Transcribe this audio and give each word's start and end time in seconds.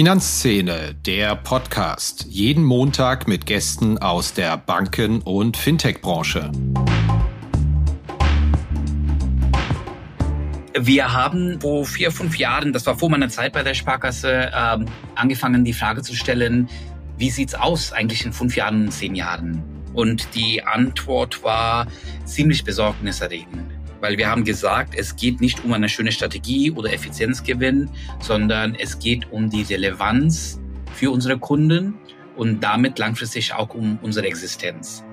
Finanzszene, 0.00 0.94
der 0.94 1.36
Podcast. 1.36 2.24
Jeden 2.26 2.64
Montag 2.64 3.28
mit 3.28 3.44
Gästen 3.44 3.98
aus 3.98 4.32
der 4.32 4.56
Banken- 4.56 5.20
und 5.20 5.58
Fintech-Branche. 5.58 6.50
Wir 10.72 11.12
haben 11.12 11.60
vor 11.60 11.84
vier, 11.84 12.10
fünf 12.10 12.38
Jahren, 12.38 12.72
das 12.72 12.86
war 12.86 12.96
vor 12.96 13.10
meiner 13.10 13.28
Zeit 13.28 13.52
bei 13.52 13.62
der 13.62 13.74
Sparkasse, 13.74 14.50
ähm, 14.56 14.86
angefangen, 15.16 15.66
die 15.66 15.74
Frage 15.74 16.00
zu 16.00 16.16
stellen, 16.16 16.70
wie 17.18 17.28
sieht's 17.28 17.54
aus 17.54 17.92
eigentlich 17.92 18.24
in 18.24 18.32
fünf 18.32 18.56
Jahren, 18.56 18.90
zehn 18.90 19.14
Jahren? 19.14 19.62
Und 19.92 20.34
die 20.34 20.64
Antwort 20.64 21.44
war 21.44 21.86
ziemlich 22.24 22.64
besorgniserregend 22.64 23.79
weil 24.00 24.16
wir 24.16 24.28
haben 24.28 24.44
gesagt, 24.44 24.94
es 24.96 25.16
geht 25.16 25.40
nicht 25.40 25.64
um 25.64 25.72
eine 25.72 25.88
schöne 25.88 26.12
Strategie 26.12 26.70
oder 26.70 26.92
Effizienzgewinn, 26.92 27.90
sondern 28.20 28.74
es 28.74 28.98
geht 28.98 29.30
um 29.30 29.50
die 29.50 29.62
Relevanz 29.62 30.58
für 30.94 31.10
unsere 31.10 31.38
Kunden 31.38 31.94
und 32.36 32.60
damit 32.60 32.98
langfristig 32.98 33.52
auch 33.52 33.74
um 33.74 33.98
unsere 34.02 34.26
Existenz. 34.26 35.04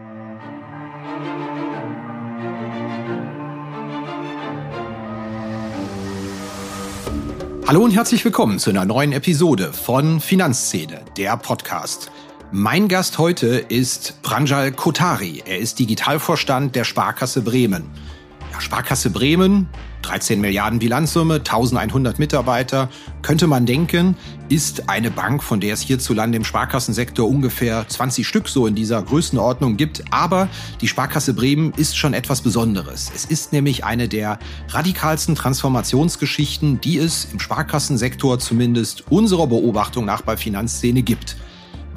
Hallo 7.67 7.83
und 7.83 7.91
herzlich 7.91 8.23
willkommen 8.23 8.59
zu 8.59 8.69
einer 8.69 8.85
neuen 8.85 9.11
Episode 9.11 9.73
von 9.73 10.21
Finanzszene, 10.21 11.01
der 11.17 11.35
Podcast. 11.35 12.09
Mein 12.53 12.87
Gast 12.87 13.17
heute 13.17 13.57
ist 13.57 14.21
Pranjal 14.21 14.71
Kotari. 14.71 15.43
Er 15.45 15.57
ist 15.57 15.77
Digitalvorstand 15.77 16.77
der 16.77 16.85
Sparkasse 16.85 17.41
Bremen. 17.41 17.91
Sparkasse 18.61 19.09
Bremen, 19.09 19.67
13 20.01 20.39
Milliarden 20.39 20.79
Bilanzsumme, 20.79 21.35
1100 21.35 22.19
Mitarbeiter, 22.19 22.89
könnte 23.21 23.47
man 23.47 23.65
denken, 23.65 24.15
ist 24.49 24.89
eine 24.89 25.11
Bank, 25.11 25.43
von 25.43 25.59
der 25.59 25.73
es 25.73 25.81
hierzulande 25.81 26.37
im 26.37 26.43
Sparkassensektor 26.43 27.27
ungefähr 27.27 27.87
20 27.87 28.27
Stück 28.27 28.47
so 28.47 28.67
in 28.67 28.75
dieser 28.75 29.01
Größenordnung 29.01 29.77
gibt. 29.77 30.03
Aber 30.11 30.47
die 30.81 30.87
Sparkasse 30.87 31.33
Bremen 31.33 31.73
ist 31.75 31.97
schon 31.97 32.13
etwas 32.13 32.41
Besonderes. 32.41 33.11
Es 33.13 33.25
ist 33.25 33.53
nämlich 33.53 33.83
eine 33.83 34.07
der 34.07 34.39
radikalsten 34.69 35.35
Transformationsgeschichten, 35.35 36.79
die 36.81 36.97
es 36.97 37.27
im 37.31 37.39
Sparkassensektor 37.39 38.39
zumindest 38.39 39.11
unserer 39.11 39.47
Beobachtung 39.47 40.05
nach 40.05 40.21
bei 40.21 40.37
Finanzszene 40.37 41.01
gibt. 41.01 41.35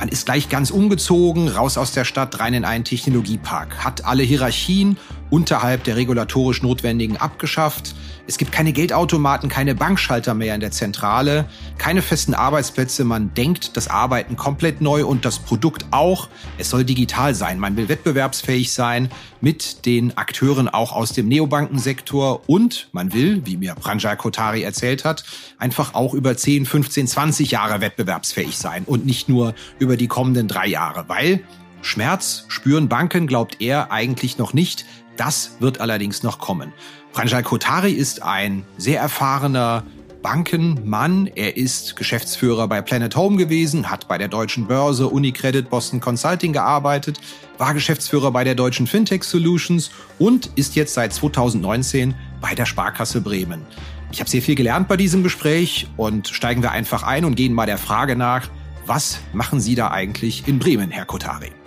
Man 0.00 0.08
ist 0.08 0.24
gleich 0.24 0.48
ganz 0.48 0.70
umgezogen, 0.70 1.48
raus 1.48 1.76
aus 1.76 1.92
der 1.92 2.06
Stadt, 2.06 2.40
rein 2.40 2.54
in 2.54 2.64
einen 2.64 2.84
Technologiepark, 2.84 3.84
hat 3.84 4.06
alle 4.06 4.22
Hierarchien 4.22 4.96
unterhalb 5.30 5.84
der 5.84 5.96
regulatorisch 5.96 6.62
Notwendigen 6.62 7.16
abgeschafft. 7.16 7.94
Es 8.26 8.38
gibt 8.38 8.52
keine 8.52 8.72
Geldautomaten, 8.72 9.48
keine 9.48 9.74
Bankschalter 9.74 10.34
mehr 10.34 10.54
in 10.54 10.60
der 10.60 10.70
Zentrale, 10.70 11.46
keine 11.78 12.02
festen 12.02 12.34
Arbeitsplätze. 12.34 13.04
Man 13.04 13.34
denkt 13.34 13.76
das 13.76 13.88
Arbeiten 13.88 14.36
komplett 14.36 14.80
neu 14.80 15.04
und 15.04 15.24
das 15.24 15.38
Produkt 15.38 15.86
auch. 15.90 16.28
Es 16.58 16.70
soll 16.70 16.84
digital 16.84 17.34
sein. 17.34 17.58
Man 17.58 17.76
will 17.76 17.88
wettbewerbsfähig 17.88 18.72
sein 18.72 19.08
mit 19.40 19.86
den 19.86 20.16
Akteuren 20.16 20.68
auch 20.68 20.92
aus 20.92 21.12
dem 21.12 21.28
Neobankensektor 21.28 22.48
und 22.48 22.88
man 22.92 23.12
will, 23.12 23.42
wie 23.46 23.56
mir 23.56 23.74
Pranjal 23.74 24.16
Kotari 24.16 24.62
erzählt 24.62 25.04
hat, 25.04 25.24
einfach 25.58 25.94
auch 25.94 26.14
über 26.14 26.36
10, 26.36 26.66
15, 26.66 27.06
20 27.06 27.50
Jahre 27.50 27.80
wettbewerbsfähig 27.80 28.56
sein 28.56 28.84
und 28.84 29.06
nicht 29.06 29.28
nur 29.28 29.54
über 29.78 29.96
die 29.96 30.08
kommenden 30.08 30.46
drei 30.46 30.66
Jahre, 30.66 31.04
weil 31.08 31.40
Schmerz 31.82 32.44
spüren 32.48 32.88
Banken, 32.88 33.26
glaubt 33.26 33.60
er 33.60 33.90
eigentlich 33.90 34.38
noch 34.38 34.52
nicht. 34.52 34.84
Das 35.20 35.56
wird 35.60 35.82
allerdings 35.82 36.22
noch 36.22 36.38
kommen. 36.38 36.72
Pranjal 37.12 37.42
Kotari 37.42 37.92
ist 37.92 38.22
ein 38.22 38.64
sehr 38.78 39.00
erfahrener 39.00 39.84
Bankenmann. 40.22 41.26
Er 41.26 41.58
ist 41.58 41.94
Geschäftsführer 41.96 42.66
bei 42.68 42.80
Planet 42.80 43.14
Home 43.16 43.36
gewesen, 43.36 43.90
hat 43.90 44.08
bei 44.08 44.16
der 44.16 44.28
Deutschen 44.28 44.66
Börse, 44.66 45.08
Unicredit, 45.08 45.68
Boston 45.68 46.00
Consulting 46.00 46.54
gearbeitet, 46.54 47.20
war 47.58 47.74
Geschäftsführer 47.74 48.30
bei 48.30 48.44
der 48.44 48.54
Deutschen 48.54 48.86
Fintech 48.86 49.24
Solutions 49.24 49.90
und 50.18 50.46
ist 50.56 50.74
jetzt 50.74 50.94
seit 50.94 51.12
2019 51.12 52.14
bei 52.40 52.54
der 52.54 52.64
Sparkasse 52.64 53.20
Bremen. 53.20 53.66
Ich 54.12 54.20
habe 54.20 54.30
sehr 54.30 54.40
viel 54.40 54.54
gelernt 54.54 54.88
bei 54.88 54.96
diesem 54.96 55.22
Gespräch 55.22 55.86
und 55.98 56.28
steigen 56.28 56.62
wir 56.62 56.70
einfach 56.70 57.02
ein 57.02 57.26
und 57.26 57.34
gehen 57.34 57.52
mal 57.52 57.66
der 57.66 57.76
Frage 57.76 58.16
nach, 58.16 58.48
was 58.86 59.18
machen 59.34 59.60
Sie 59.60 59.74
da 59.74 59.90
eigentlich 59.90 60.48
in 60.48 60.58
Bremen, 60.58 60.90
Herr 60.90 61.04
Kotari? 61.04 61.59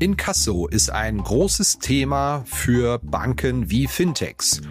Inkasso 0.00 0.66
ist 0.66 0.88
ein 0.88 1.18
großes 1.18 1.78
Thema 1.78 2.42
für 2.46 2.98
Banken 3.02 3.70
wie 3.70 3.86
Fintechs. 3.86 4.62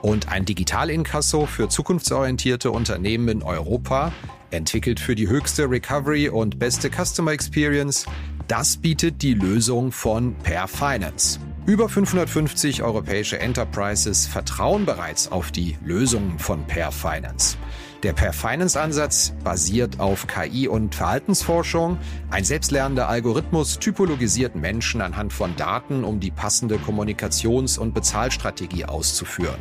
Und 0.00 0.28
ein 0.32 0.46
Digital-Inkasso 0.46 1.44
für 1.44 1.68
zukunftsorientierte 1.68 2.70
Unternehmen 2.70 3.28
in 3.28 3.42
Europa, 3.42 4.12
entwickelt 4.50 4.98
für 4.98 5.14
die 5.14 5.28
höchste 5.28 5.68
Recovery 5.70 6.30
und 6.30 6.58
beste 6.58 6.88
Customer 6.88 7.32
Experience, 7.32 8.06
das 8.46 8.78
bietet 8.78 9.20
die 9.20 9.34
Lösung 9.34 9.92
von 9.92 10.34
Per 10.36 10.66
Finance. 10.66 11.38
Über 11.66 11.90
550 11.90 12.82
europäische 12.82 13.38
Enterprises 13.38 14.26
vertrauen 14.26 14.86
bereits 14.86 15.30
auf 15.30 15.52
die 15.52 15.76
Lösungen 15.84 16.38
von 16.38 16.66
Per 16.66 16.92
Finance. 16.92 17.58
Der 18.04 18.12
Per 18.12 18.32
Finance 18.32 18.80
Ansatz 18.80 19.32
basiert 19.42 19.98
auf 19.98 20.28
KI 20.28 20.68
und 20.68 20.94
Verhaltensforschung. 20.94 21.98
Ein 22.30 22.44
selbstlernender 22.44 23.08
Algorithmus 23.08 23.80
typologisiert 23.80 24.54
Menschen 24.54 25.00
anhand 25.00 25.32
von 25.32 25.56
Daten, 25.56 26.04
um 26.04 26.20
die 26.20 26.30
passende 26.30 26.76
Kommunikations- 26.76 27.76
und 27.76 27.94
Bezahlstrategie 27.94 28.84
auszuführen. 28.84 29.58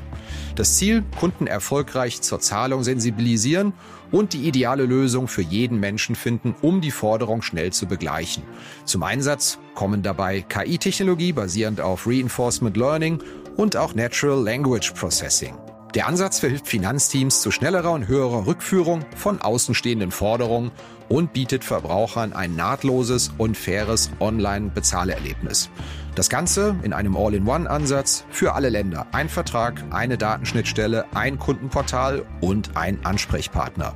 Das 0.56 0.78
Ziel, 0.78 1.04
Kunden 1.20 1.48
erfolgreich 1.48 2.22
zur 2.22 2.40
Zahlung 2.40 2.84
sensibilisieren 2.84 3.74
und 4.12 4.34
die 4.34 4.48
ideale 4.48 4.86
Lösung 4.86 5.28
für 5.28 5.42
jeden 5.42 5.80
Menschen 5.80 6.16
finden, 6.16 6.54
um 6.62 6.80
die 6.80 6.92
Forderung 6.92 7.42
schnell 7.42 7.74
zu 7.74 7.88
begleichen. 7.88 8.44
Zum 8.86 9.02
Einsatz 9.02 9.58
kommen 9.74 10.04
dabei 10.04 10.42
KI-Technologie 10.42 11.34
basierend 11.34 11.82
auf 11.82 12.06
Reinforcement 12.06 12.78
Learning 12.78 13.18
und 13.56 13.76
auch 13.76 13.96
Natural 13.96 14.44
Language 14.44 14.92
Processing. 14.92 15.56
Der 15.98 16.06
Ansatz 16.06 16.38
verhilft 16.38 16.68
Finanzteams 16.68 17.42
zu 17.42 17.50
schnellerer 17.50 17.92
und 17.92 18.08
höherer 18.08 18.46
Rückführung 18.46 19.04
von 19.16 19.42
außenstehenden 19.42 20.12
Forderungen 20.12 20.70
und 21.10 21.34
bietet 21.34 21.64
Verbrauchern 21.64 22.34
ein 22.34 22.56
nahtloses 22.56 23.32
und 23.40 23.58
faires 23.58 24.12
Online-Bezahlerlebnis. 24.20 25.72
Das 26.14 26.30
Ganze 26.30 26.76
in 26.84 26.94
einem 26.94 27.18
All-in-One-Ansatz 27.18 28.26
für 28.30 28.54
alle 28.54 28.70
Länder. 28.70 29.08
Ein 29.12 29.28
Vertrag, 29.28 29.84
eine 29.90 30.20
Datenschnittstelle, 30.20 31.06
ein 31.16 31.40
Kundenportal 31.40 32.28
und 32.42 32.78
ein 32.78 33.04
Ansprechpartner. 33.04 33.96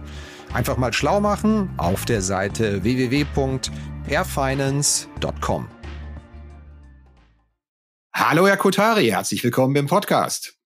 Einfach 0.54 0.78
mal 0.78 0.94
schlau 0.94 1.22
machen 1.22 1.70
auf 1.78 2.06
der 2.06 2.24
Seite 2.24 2.82
www.airfinance.com. 2.82 5.68
Hallo 8.12 8.48
Herr 8.48 8.58
Kotari, 8.58 9.10
herzlich 9.10 9.44
willkommen 9.44 9.76
im 9.76 9.86
Podcast. 9.86 10.61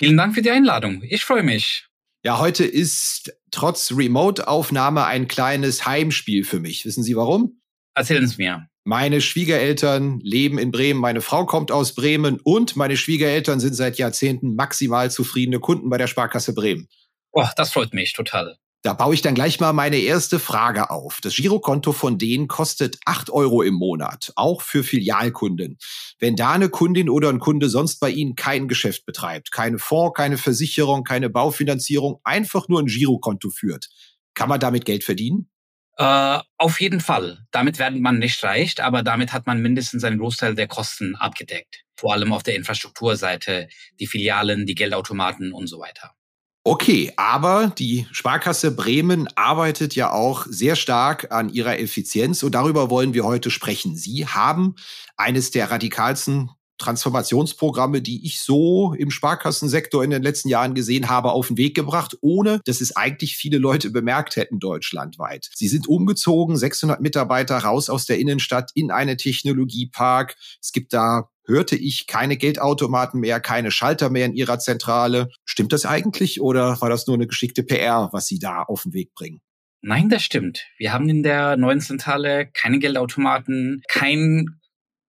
Vielen 0.00 0.16
Dank 0.16 0.34
für 0.34 0.40
die 0.40 0.50
Einladung. 0.50 1.02
Ich 1.02 1.26
freue 1.26 1.42
mich. 1.42 1.86
Ja, 2.24 2.38
heute 2.38 2.64
ist 2.64 3.34
trotz 3.50 3.92
Remote-Aufnahme 3.92 5.04
ein 5.04 5.28
kleines 5.28 5.84
Heimspiel 5.84 6.44
für 6.44 6.58
mich. 6.58 6.86
Wissen 6.86 7.02
Sie 7.02 7.16
warum? 7.16 7.60
Erzählen 7.94 8.26
Sie 8.26 8.36
mir. 8.38 8.66
Meine 8.84 9.20
Schwiegereltern 9.20 10.18
leben 10.20 10.56
in 10.56 10.70
Bremen, 10.70 11.00
meine 11.00 11.20
Frau 11.20 11.44
kommt 11.44 11.70
aus 11.70 11.94
Bremen 11.94 12.40
und 12.42 12.76
meine 12.76 12.96
Schwiegereltern 12.96 13.60
sind 13.60 13.74
seit 13.74 13.98
Jahrzehnten 13.98 14.54
maximal 14.54 15.10
zufriedene 15.10 15.60
Kunden 15.60 15.90
bei 15.90 15.98
der 15.98 16.06
Sparkasse 16.06 16.54
Bremen. 16.54 16.88
Oh, 17.32 17.46
das 17.56 17.70
freut 17.70 17.92
mich 17.92 18.14
total. 18.14 18.56
Da 18.82 18.94
baue 18.94 19.12
ich 19.12 19.20
dann 19.20 19.34
gleich 19.34 19.60
mal 19.60 19.74
meine 19.74 19.98
erste 19.98 20.38
Frage 20.38 20.88
auf. 20.88 21.18
Das 21.22 21.36
Girokonto 21.36 21.92
von 21.92 22.16
denen 22.16 22.48
kostet 22.48 22.98
acht 23.04 23.28
Euro 23.28 23.60
im 23.62 23.74
Monat, 23.74 24.32
auch 24.36 24.62
für 24.62 24.82
Filialkunden. 24.82 25.76
Wenn 26.18 26.34
da 26.34 26.52
eine 26.52 26.70
Kundin 26.70 27.10
oder 27.10 27.28
ein 27.28 27.40
Kunde 27.40 27.68
sonst 27.68 28.00
bei 28.00 28.08
Ihnen 28.08 28.36
kein 28.36 28.68
Geschäft 28.68 29.04
betreibt, 29.04 29.52
keine 29.52 29.78
Fonds, 29.78 30.16
keine 30.16 30.38
Versicherung, 30.38 31.04
keine 31.04 31.28
Baufinanzierung, 31.28 32.20
einfach 32.24 32.68
nur 32.68 32.80
ein 32.80 32.86
Girokonto 32.86 33.50
führt, 33.50 33.90
kann 34.32 34.48
man 34.48 34.60
damit 34.60 34.86
Geld 34.86 35.04
verdienen? 35.04 35.50
Äh, 35.98 36.38
auf 36.56 36.80
jeden 36.80 37.00
Fall. 37.00 37.44
Damit 37.50 37.78
werden 37.78 38.00
man 38.00 38.18
nicht 38.18 38.42
reich, 38.42 38.82
aber 38.82 39.02
damit 39.02 39.34
hat 39.34 39.46
man 39.46 39.60
mindestens 39.60 40.04
einen 40.04 40.18
Großteil 40.18 40.54
der 40.54 40.68
Kosten 40.68 41.16
abgedeckt. 41.16 41.84
Vor 41.96 42.14
allem 42.14 42.32
auf 42.32 42.42
der 42.42 42.56
Infrastrukturseite, 42.56 43.68
die 43.98 44.06
Filialen, 44.06 44.64
die 44.64 44.74
Geldautomaten 44.74 45.52
und 45.52 45.66
so 45.66 45.78
weiter. 45.80 46.14
Okay, 46.62 47.10
aber 47.16 47.72
die 47.78 48.06
Sparkasse 48.12 48.70
Bremen 48.70 49.28
arbeitet 49.34 49.94
ja 49.94 50.12
auch 50.12 50.44
sehr 50.46 50.76
stark 50.76 51.32
an 51.32 51.48
ihrer 51.48 51.78
Effizienz 51.78 52.42
und 52.42 52.54
darüber 52.54 52.90
wollen 52.90 53.14
wir 53.14 53.24
heute 53.24 53.50
sprechen. 53.50 53.96
Sie 53.96 54.26
haben 54.26 54.74
eines 55.16 55.50
der 55.50 55.70
radikalsten 55.70 56.50
Transformationsprogramme, 56.76 58.02
die 58.02 58.26
ich 58.26 58.42
so 58.42 58.94
im 58.94 59.10
Sparkassensektor 59.10 60.02
in 60.02 60.10
den 60.10 60.22
letzten 60.22 60.48
Jahren 60.48 60.74
gesehen 60.74 61.08
habe, 61.08 61.32
auf 61.32 61.48
den 61.48 61.56
Weg 61.56 61.74
gebracht, 61.74 62.16
ohne 62.20 62.60
dass 62.64 62.80
es 62.80 62.96
eigentlich 62.96 63.36
viele 63.36 63.58
Leute 63.58 63.90
bemerkt 63.90 64.36
hätten 64.36 64.58
deutschlandweit. 64.58 65.48
Sie 65.54 65.68
sind 65.68 65.88
umgezogen, 65.88 66.56
600 66.56 67.00
Mitarbeiter 67.00 67.58
raus 67.58 67.88
aus 67.88 68.06
der 68.06 68.18
Innenstadt 68.18 68.70
in 68.74 68.90
eine 68.90 69.16
Technologiepark. 69.16 70.36
Es 70.60 70.72
gibt 70.72 70.92
da 70.92 71.30
hörte 71.50 71.76
ich 71.76 72.06
keine 72.06 72.38
Geldautomaten 72.38 73.20
mehr, 73.20 73.40
keine 73.40 73.70
Schalter 73.70 74.08
mehr 74.08 74.24
in 74.24 74.32
ihrer 74.32 74.58
Zentrale. 74.58 75.28
Stimmt 75.44 75.72
das 75.72 75.84
eigentlich 75.84 76.40
oder 76.40 76.80
war 76.80 76.88
das 76.88 77.06
nur 77.06 77.16
eine 77.16 77.26
geschickte 77.26 77.62
PR, 77.62 78.08
was 78.12 78.26
Sie 78.26 78.38
da 78.38 78.62
auf 78.62 78.84
den 78.84 78.94
Weg 78.94 79.12
bringen? 79.14 79.40
Nein, 79.82 80.08
das 80.08 80.22
stimmt. 80.22 80.66
Wir 80.78 80.92
haben 80.92 81.08
in 81.08 81.22
der 81.22 81.56
neuen 81.56 81.80
Zentrale 81.80 82.50
keine 82.52 82.78
Geldautomaten, 82.78 83.82
kein 83.88 84.60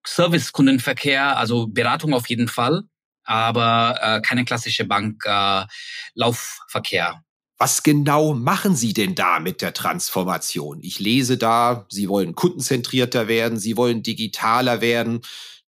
Servicekundenverkehr, 0.06 1.38
also 1.38 1.68
Beratung 1.68 2.14
auf 2.14 2.28
jeden 2.28 2.48
Fall, 2.48 2.84
aber 3.24 4.00
äh, 4.02 4.22
keine 4.22 4.46
klassische 4.46 4.86
Banklaufverkehr. 4.86 7.10
Äh, 7.10 7.32
was 7.62 7.84
genau 7.84 8.34
machen 8.34 8.76
Sie 8.76 8.94
denn 8.94 9.14
da 9.14 9.40
mit 9.40 9.62
der 9.62 9.74
Transformation? 9.74 10.80
Ich 10.82 11.00
lese 11.00 11.38
da, 11.38 11.86
Sie 11.90 12.10
wollen 12.10 12.34
kundenzentrierter 12.34 13.28
werden, 13.28 13.60
Sie 13.60 13.78
wollen 13.78 14.02
digitaler 14.02 14.82
werden. 14.82 15.22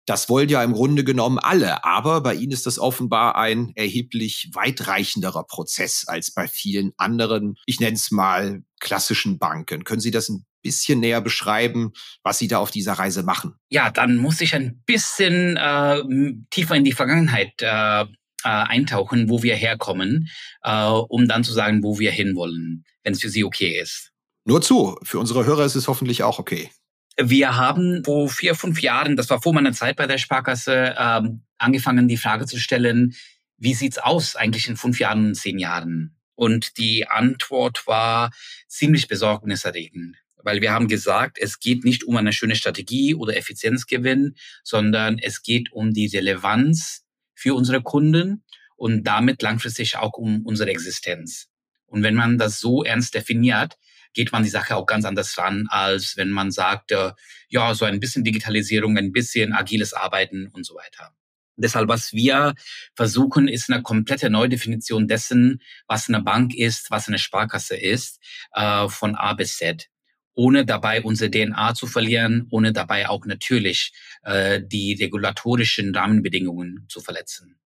Das 0.05 0.27
wollen 0.27 0.49
ja 0.49 0.63
im 0.63 0.73
Grunde 0.73 1.03
genommen 1.03 1.39
alle, 1.39 1.85
aber 1.85 2.21
bei 2.21 2.35
Ihnen 2.35 2.51
ist 2.51 2.65
das 2.65 2.77
offenbar 2.77 3.37
ein 3.37 3.71
erheblich 3.75 4.49
weitreichenderer 4.53 5.45
Prozess 5.45 6.05
als 6.07 6.33
bei 6.33 6.47
vielen 6.47 6.91
anderen, 6.97 7.55
ich 7.65 7.79
nenne 7.79 7.95
es 7.95 8.11
mal 8.11 8.63
klassischen 8.79 9.39
Banken. 9.39 9.85
Können 9.85 10.01
Sie 10.01 10.11
das 10.11 10.27
ein 10.27 10.45
bisschen 10.61 10.99
näher 10.99 11.21
beschreiben, 11.21 11.91
was 12.23 12.39
Sie 12.39 12.47
da 12.47 12.57
auf 12.57 12.71
dieser 12.71 12.93
Reise 12.93 13.23
machen? 13.23 13.55
Ja, 13.69 13.91
dann 13.91 14.17
muss 14.17 14.41
ich 14.41 14.55
ein 14.55 14.83
bisschen 14.85 15.55
äh, 15.55 16.01
tiefer 16.49 16.75
in 16.75 16.83
die 16.83 16.91
Vergangenheit 16.91 17.53
äh, 17.61 18.01
äh, 18.01 18.05
eintauchen, 18.43 19.29
wo 19.29 19.41
wir 19.41 19.55
herkommen, 19.55 20.29
äh, 20.63 20.85
um 20.85 21.27
dann 21.27 21.43
zu 21.43 21.53
sagen, 21.53 21.83
wo 21.83 21.99
wir 21.99 22.11
hinwollen, 22.11 22.83
wenn 23.03 23.13
es 23.13 23.21
für 23.21 23.29
Sie 23.29 23.43
okay 23.43 23.79
ist. 23.79 24.11
Nur 24.45 24.61
zu, 24.61 24.97
für 25.03 25.19
unsere 25.19 25.45
Hörer 25.45 25.63
ist 25.65 25.75
es 25.75 25.87
hoffentlich 25.87 26.23
auch 26.23 26.39
okay. 26.39 26.69
Wir 27.17 27.55
haben 27.55 28.03
vor 28.03 28.29
vier, 28.29 28.55
fünf 28.55 28.81
Jahren, 28.81 29.15
das 29.15 29.29
war 29.29 29.41
vor 29.41 29.53
meiner 29.53 29.73
Zeit 29.73 29.97
bei 29.97 30.07
der 30.07 30.17
Sparkasse, 30.17 30.95
ähm, 30.97 31.43
angefangen, 31.57 32.07
die 32.07 32.17
Frage 32.17 32.45
zu 32.45 32.59
stellen, 32.59 33.13
wie 33.57 33.73
sieht's 33.73 33.99
aus 33.99 34.35
eigentlich 34.35 34.67
in 34.67 34.77
fünf 34.77 34.99
Jahren 34.99 35.35
zehn 35.35 35.59
Jahren? 35.59 36.17
Und 36.35 36.77
die 36.77 37.07
Antwort 37.07 37.85
war 37.85 38.31
ziemlich 38.67 39.07
besorgniserregend, 39.07 40.17
weil 40.37 40.61
wir 40.61 40.71
haben 40.71 40.87
gesagt, 40.87 41.37
es 41.39 41.59
geht 41.59 41.83
nicht 41.85 42.03
um 42.03 42.17
eine 42.17 42.33
schöne 42.33 42.55
Strategie 42.55 43.13
oder 43.13 43.37
Effizienzgewinn, 43.37 44.35
sondern 44.63 45.19
es 45.19 45.43
geht 45.43 45.71
um 45.71 45.93
die 45.93 46.07
Relevanz 46.07 47.05
für 47.35 47.53
unsere 47.53 47.81
Kunden 47.83 48.43
und 48.75 49.03
damit 49.03 49.41
langfristig 49.43 49.97
auch 49.97 50.13
um 50.13 50.45
unsere 50.45 50.71
Existenz. 50.71 51.47
Und 51.85 52.01
wenn 52.01 52.15
man 52.15 52.39
das 52.39 52.59
so 52.59 52.83
ernst 52.83 53.13
definiert, 53.13 53.77
geht 54.13 54.31
man 54.31 54.43
die 54.43 54.49
Sache 54.49 54.75
auch 54.75 54.85
ganz 54.85 55.05
anders 55.05 55.37
ran, 55.37 55.65
als 55.69 56.17
wenn 56.17 56.29
man 56.29 56.51
sagt, 56.51 56.91
äh, 56.91 57.11
ja, 57.49 57.73
so 57.75 57.85
ein 57.85 57.99
bisschen 57.99 58.23
Digitalisierung, 58.23 58.97
ein 58.97 59.11
bisschen 59.11 59.53
agiles 59.53 59.93
Arbeiten 59.93 60.47
und 60.47 60.65
so 60.65 60.75
weiter. 60.75 61.13
Deshalb, 61.55 61.87
was 61.87 62.13
wir 62.13 62.55
versuchen, 62.95 63.47
ist 63.47 63.69
eine 63.69 63.83
komplette 63.83 64.29
Neudefinition 64.29 65.07
dessen, 65.07 65.61
was 65.87 66.09
eine 66.09 66.21
Bank 66.21 66.55
ist, 66.55 66.89
was 66.89 67.07
eine 67.07 67.19
Sparkasse 67.19 67.75
ist, 67.75 68.19
äh, 68.53 68.87
von 68.89 69.15
A 69.15 69.33
bis 69.33 69.57
Z 69.57 69.89
ohne 70.35 70.65
dabei 70.65 71.01
unsere 71.01 71.29
DNA 71.29 71.75
zu 71.75 71.87
verlieren, 71.87 72.47
ohne 72.49 72.73
dabei 72.73 73.09
auch 73.09 73.25
natürlich 73.25 73.93
äh, 74.23 74.61
die 74.63 74.93
regulatorischen 74.93 75.95
Rahmenbedingungen 75.95 76.85
zu 76.89 77.01
verletzen. 77.01 77.59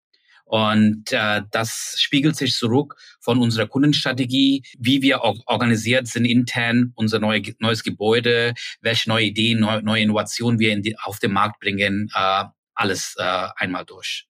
Und 0.46 1.12
äh, 1.12 1.42
das 1.50 1.96
spiegelt 1.98 2.36
sich 2.36 2.54
zurück 2.54 2.94
von 3.20 3.40
unserer 3.40 3.66
Kundenstrategie, 3.66 4.62
wie 4.78 5.02
wir 5.02 5.22
organisiert 5.22 6.06
sind 6.06 6.24
intern, 6.24 6.92
unser 6.94 7.18
neue, 7.18 7.42
neues 7.58 7.82
Gebäude, 7.82 8.54
welche 8.80 9.08
neue 9.08 9.26
Ideen, 9.26 9.58
neue, 9.58 9.82
neue 9.82 10.02
Innovationen 10.02 10.60
wir 10.60 10.72
in 10.72 10.82
die, 10.82 10.96
auf 11.00 11.18
den 11.18 11.32
Markt 11.32 11.58
bringen, 11.58 12.08
äh, 12.14 12.44
alles 12.74 13.16
äh, 13.18 13.48
einmal 13.56 13.84
durch. 13.84 14.26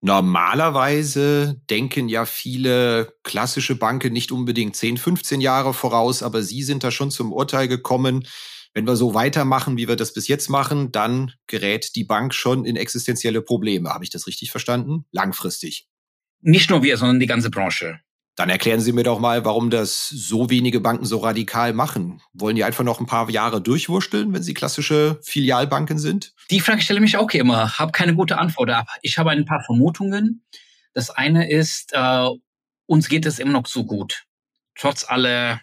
Normalerweise 0.00 1.60
denken 1.70 2.08
ja 2.08 2.26
viele 2.26 3.14
klassische 3.24 3.74
Banken 3.74 4.12
nicht 4.12 4.30
unbedingt 4.30 4.76
10, 4.76 4.98
15 4.98 5.40
Jahre 5.40 5.72
voraus, 5.72 6.22
aber 6.22 6.42
Sie 6.42 6.62
sind 6.62 6.84
da 6.84 6.90
schon 6.90 7.10
zum 7.10 7.32
Urteil 7.32 7.66
gekommen, 7.66 8.24
wenn 8.74 8.86
wir 8.86 8.96
so 8.96 9.14
weitermachen, 9.14 9.76
wie 9.76 9.88
wir 9.88 9.96
das 9.96 10.12
bis 10.12 10.28
jetzt 10.28 10.48
machen, 10.48 10.92
dann 10.92 11.32
gerät 11.46 11.94
die 11.94 12.04
Bank 12.04 12.34
schon 12.34 12.64
in 12.64 12.76
existenzielle 12.76 13.42
Probleme. 13.42 13.90
Habe 13.90 14.04
ich 14.04 14.10
das 14.10 14.26
richtig 14.26 14.50
verstanden? 14.50 15.04
Langfristig. 15.10 15.88
Nicht 16.40 16.70
nur 16.70 16.82
wir, 16.82 16.96
sondern 16.96 17.20
die 17.20 17.26
ganze 17.26 17.50
Branche. 17.50 18.00
Dann 18.38 18.50
erklären 18.50 18.78
Sie 18.78 18.92
mir 18.92 19.02
doch 19.02 19.18
mal, 19.18 19.44
warum 19.44 19.68
das 19.68 20.08
so 20.08 20.48
wenige 20.48 20.78
Banken 20.78 21.04
so 21.04 21.18
radikal 21.18 21.72
machen. 21.72 22.22
Wollen 22.32 22.54
die 22.54 22.62
einfach 22.62 22.84
noch 22.84 23.00
ein 23.00 23.06
paar 23.06 23.28
Jahre 23.30 23.60
durchwursteln, 23.60 24.32
wenn 24.32 24.44
sie 24.44 24.54
klassische 24.54 25.18
Filialbanken 25.22 25.98
sind? 25.98 26.34
Die 26.52 26.60
Frage 26.60 26.80
stelle 26.80 26.98
ich 26.98 27.02
mich 27.02 27.16
auch 27.16 27.30
immer. 27.32 27.80
Habe 27.80 27.90
keine 27.90 28.14
gute 28.14 28.38
Antwort. 28.38 28.70
Ich 29.02 29.18
habe 29.18 29.30
ein 29.30 29.44
paar 29.44 29.64
Vermutungen. 29.64 30.44
Das 30.94 31.10
eine 31.10 31.50
ist, 31.50 31.92
äh, 31.94 32.28
uns 32.86 33.08
geht 33.08 33.26
es 33.26 33.40
immer 33.40 33.52
noch 33.52 33.66
so 33.66 33.84
gut. 33.84 34.22
Trotz 34.76 35.04
aller 35.04 35.60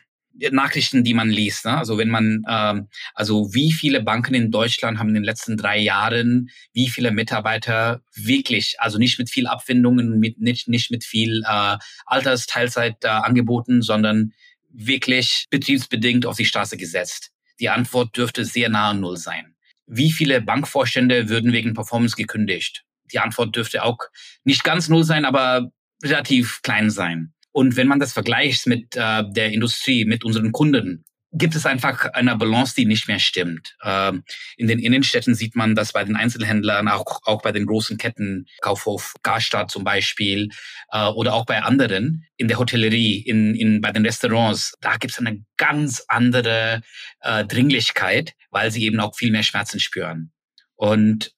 Nachrichten, 0.52 1.04
die 1.04 1.14
man 1.14 1.30
liest. 1.30 1.66
Ne? 1.66 1.78
Also 1.78 1.98
wenn 1.98 2.10
man, 2.10 2.44
ähm, 2.48 2.88
also 3.14 3.54
wie 3.54 3.72
viele 3.72 4.02
Banken 4.02 4.34
in 4.34 4.52
Deutschland 4.52 5.00
haben 5.00 5.10
in 5.10 5.16
den 5.16 5.24
letzten 5.24 5.58
drei 5.58 5.78
Jahren, 5.78 6.50
wie 6.74 6.90
viele 6.90 7.12
Mitarbeiter 7.12 8.02
wirklich, 8.14 8.76
also 8.80 8.98
nicht 8.98 9.18
mit 9.18 9.30
viel 9.30 9.48
Abfindungen, 9.48 10.20
mit, 10.20 10.40
nicht, 10.40 10.68
nicht 10.68 10.92
mit 10.92 11.04
viel 11.04 11.44
äh, 11.48 11.78
Altersteilzeit 12.06 13.04
äh, 13.04 13.08
angeboten, 13.08 13.82
sondern 13.82 14.34
wirklich 14.70 15.48
betriebsbedingt 15.50 16.26
auf 16.26 16.38
die 16.38 16.46
Straße 16.46 16.78
gesetzt. 16.78 17.32
Die 17.60 17.70
Antwort 17.70 18.18
dürfte 18.18 18.44
sehr 18.44 18.70
nahe 18.70 18.96
Null 18.96 19.18
sein. 19.18 19.56
Wie 19.88 20.12
viele 20.12 20.42
Bankvorstände 20.42 21.30
würden 21.30 21.54
wegen 21.54 21.74
Performance 21.74 22.16
gekündigt? 22.16 22.84
Die 23.12 23.20
Antwort 23.20 23.56
dürfte 23.56 23.84
auch 23.84 24.00
nicht 24.44 24.64
ganz 24.64 24.90
null 24.90 25.04
sein, 25.04 25.26
aber 25.26 25.72
relativ 26.04 26.62
klein 26.64 26.90
sein. 26.90 27.34
Und 27.56 27.78
wenn 27.78 27.88
man 27.88 28.02
das 28.02 28.12
vergleicht 28.12 28.68
mit 28.68 28.98
äh, 28.98 29.24
der 29.30 29.54
Industrie, 29.54 30.04
mit 30.04 30.26
unseren 30.26 30.52
Kunden, 30.52 31.06
gibt 31.32 31.56
es 31.56 31.66
einfach 31.66 32.04
eine 32.12 32.36
Balance, 32.36 32.76
die 32.76 32.86
nicht 32.86 33.08
mehr 33.08 33.20
stimmt. 33.20 33.78
Ähm, 33.82 34.26
in 34.58 34.68
den 34.68 34.80
Innenstädten 34.80 35.36
sieht 35.36 35.56
man 35.56 35.74
das 35.74 35.94
bei 35.94 36.04
den 36.04 36.18
Einzelhändlern, 36.18 36.90
auch, 36.90 37.22
auch 37.24 37.42
bei 37.42 37.54
den 37.54 37.66
großen 37.66 37.98
Ketten, 37.98 38.46
Kaufhof, 38.60 39.14
Garstadt 39.24 39.72
zum 39.72 39.86
Beispiel, 39.86 40.50
äh, 40.92 41.08
oder 41.08 41.34
auch 41.34 41.46
bei 41.46 41.64
anderen, 41.64 42.26
in 42.36 42.50
der 42.50 42.60
Hotellerie, 42.60 43.22
in, 43.22 43.56
in, 43.56 43.80
bei 43.80 43.94
den 43.94 44.06
Restaurants. 44.06 44.74
Da 44.82 44.98
gibt 44.98 45.14
es 45.14 45.20
eine 45.20 45.42
ganz 45.56 46.04
andere 46.10 46.82
äh, 47.22 47.46
Dringlichkeit, 47.46 48.34
weil 48.50 48.70
sie 48.70 48.84
eben 48.84 49.00
auch 49.00 49.16
viel 49.16 49.32
mehr 49.32 49.44
Schmerzen 49.44 49.80
spüren. 49.80 50.34
Und 50.76 51.32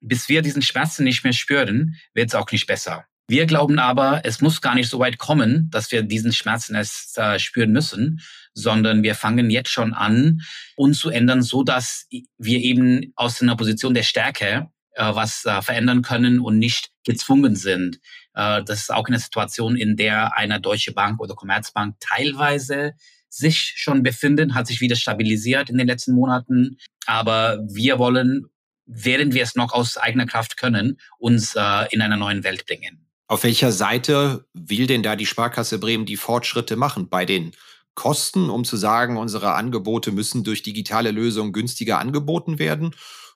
bis 0.00 0.28
wir 0.28 0.42
diesen 0.42 0.62
Schmerzen 0.62 1.02
nicht 1.02 1.24
mehr 1.24 1.32
spüren, 1.32 1.96
wird 2.14 2.28
es 2.28 2.36
auch 2.36 2.52
nicht 2.52 2.68
besser. 2.68 3.04
Wir 3.28 3.46
glauben 3.46 3.80
aber, 3.80 4.20
es 4.24 4.40
muss 4.40 4.60
gar 4.60 4.76
nicht 4.76 4.88
so 4.88 5.00
weit 5.00 5.18
kommen, 5.18 5.68
dass 5.70 5.90
wir 5.90 6.02
diesen 6.02 6.32
Schmerzen 6.32 6.76
erst 6.76 7.18
äh, 7.18 7.40
spüren 7.40 7.72
müssen, 7.72 8.20
sondern 8.54 9.02
wir 9.02 9.16
fangen 9.16 9.50
jetzt 9.50 9.70
schon 9.70 9.94
an, 9.94 10.42
uns 10.76 11.00
zu 11.00 11.10
ändern, 11.10 11.42
so 11.42 11.64
dass 11.64 12.06
wir 12.38 12.60
eben 12.60 13.12
aus 13.16 13.42
einer 13.42 13.56
Position 13.56 13.94
der 13.94 14.04
Stärke 14.04 14.68
äh, 14.92 15.14
was 15.14 15.44
äh, 15.44 15.60
verändern 15.60 16.02
können 16.02 16.40
und 16.40 16.58
nicht 16.58 16.90
gezwungen 17.04 17.56
sind. 17.56 17.96
Äh, 18.34 18.62
das 18.64 18.82
ist 18.82 18.92
auch 18.92 19.06
eine 19.06 19.18
Situation, 19.18 19.76
in 19.76 19.96
der 19.96 20.36
eine 20.36 20.60
Deutsche 20.60 20.92
Bank 20.92 21.20
oder 21.20 21.34
Commerzbank 21.34 21.96
teilweise 22.00 22.92
sich 23.28 23.74
schon 23.76 24.02
befinden, 24.02 24.54
hat 24.54 24.66
sich 24.66 24.80
wieder 24.80 24.96
stabilisiert 24.96 25.68
in 25.68 25.78
den 25.78 25.86
letzten 25.86 26.14
Monaten. 26.14 26.78
Aber 27.06 27.58
wir 27.68 27.98
wollen, 27.98 28.46
während 28.86 29.34
wir 29.34 29.42
es 29.42 29.56
noch 29.56 29.72
aus 29.72 29.96
eigener 29.96 30.26
Kraft 30.26 30.56
können, 30.56 30.98
uns 31.18 31.54
äh, 31.56 31.86
in 31.90 32.00
einer 32.00 32.16
neuen 32.16 32.44
Welt 32.44 32.66
bringen. 32.66 33.05
Auf 33.28 33.42
welcher 33.42 33.72
Seite 33.72 34.46
will 34.54 34.86
denn 34.86 35.02
da 35.02 35.16
die 35.16 35.26
Sparkasse 35.26 35.80
Bremen 35.80 36.06
die 36.06 36.16
Fortschritte 36.16 36.76
machen? 36.76 37.08
Bei 37.08 37.24
den 37.24 37.52
Kosten, 37.94 38.50
um 38.50 38.64
zu 38.64 38.76
sagen, 38.76 39.16
unsere 39.16 39.54
Angebote 39.54 40.12
müssen 40.12 40.44
durch 40.44 40.62
digitale 40.62 41.10
Lösungen 41.10 41.52
günstiger 41.52 41.98
angeboten 41.98 42.60
werden? 42.60 42.94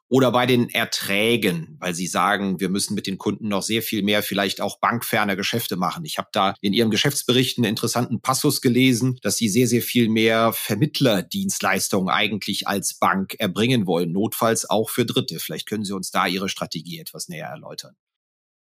Oder 0.09 0.33
bei 0.33 0.47
den 0.47 0.69
Erträgen, 0.69 1.77
weil 1.81 1.95
Sie 1.95 2.09
sagen, 2.09 2.59
wir 2.59 2.69
müssen 2.69 2.95
mit 2.95 3.07
den 3.07 3.17
Kunden 3.19 3.49
noch 3.49 3.63
sehr 3.63 3.81
viel 3.81 4.03
mehr 4.03 4.25
vielleicht 4.25 4.61
auch 4.61 4.79
bankferne 4.81 5.37
Geschäfte 5.37 5.77
machen. 5.77 6.05
Ich 6.05 6.19
habe 6.19 6.29
da 6.33 6.55
in 6.61 6.73
Ihrem 6.73 6.91
Geschäftsbericht 6.91 7.59
einen 7.59 7.65
interessanten 7.65 8.21
Passus 8.21 8.61
gelesen, 8.61 9.19
dass 9.23 9.37
Sie 9.37 9.49
sehr, 9.49 9.69
sehr 9.69 9.83
viel 9.83 10.09
mehr 10.09 10.53
Vermittlerdienstleistungen 10.53 12.11
eigentlich 12.13 12.67
als 12.67 12.95
Bank 12.95 13.35
erbringen 13.39 13.87
wollen, 13.87 14.13
notfalls 14.13 14.69
auch 14.69 14.91
für 14.91 15.05
Dritte. 15.05 15.39
Vielleicht 15.39 15.69
können 15.69 15.85
Sie 15.85 15.95
uns 15.95 16.11
da 16.11 16.27
Ihre 16.27 16.49
Strategie 16.49 16.99
etwas 16.99 17.29
näher 17.29 17.49
erläutern. 17.49 17.95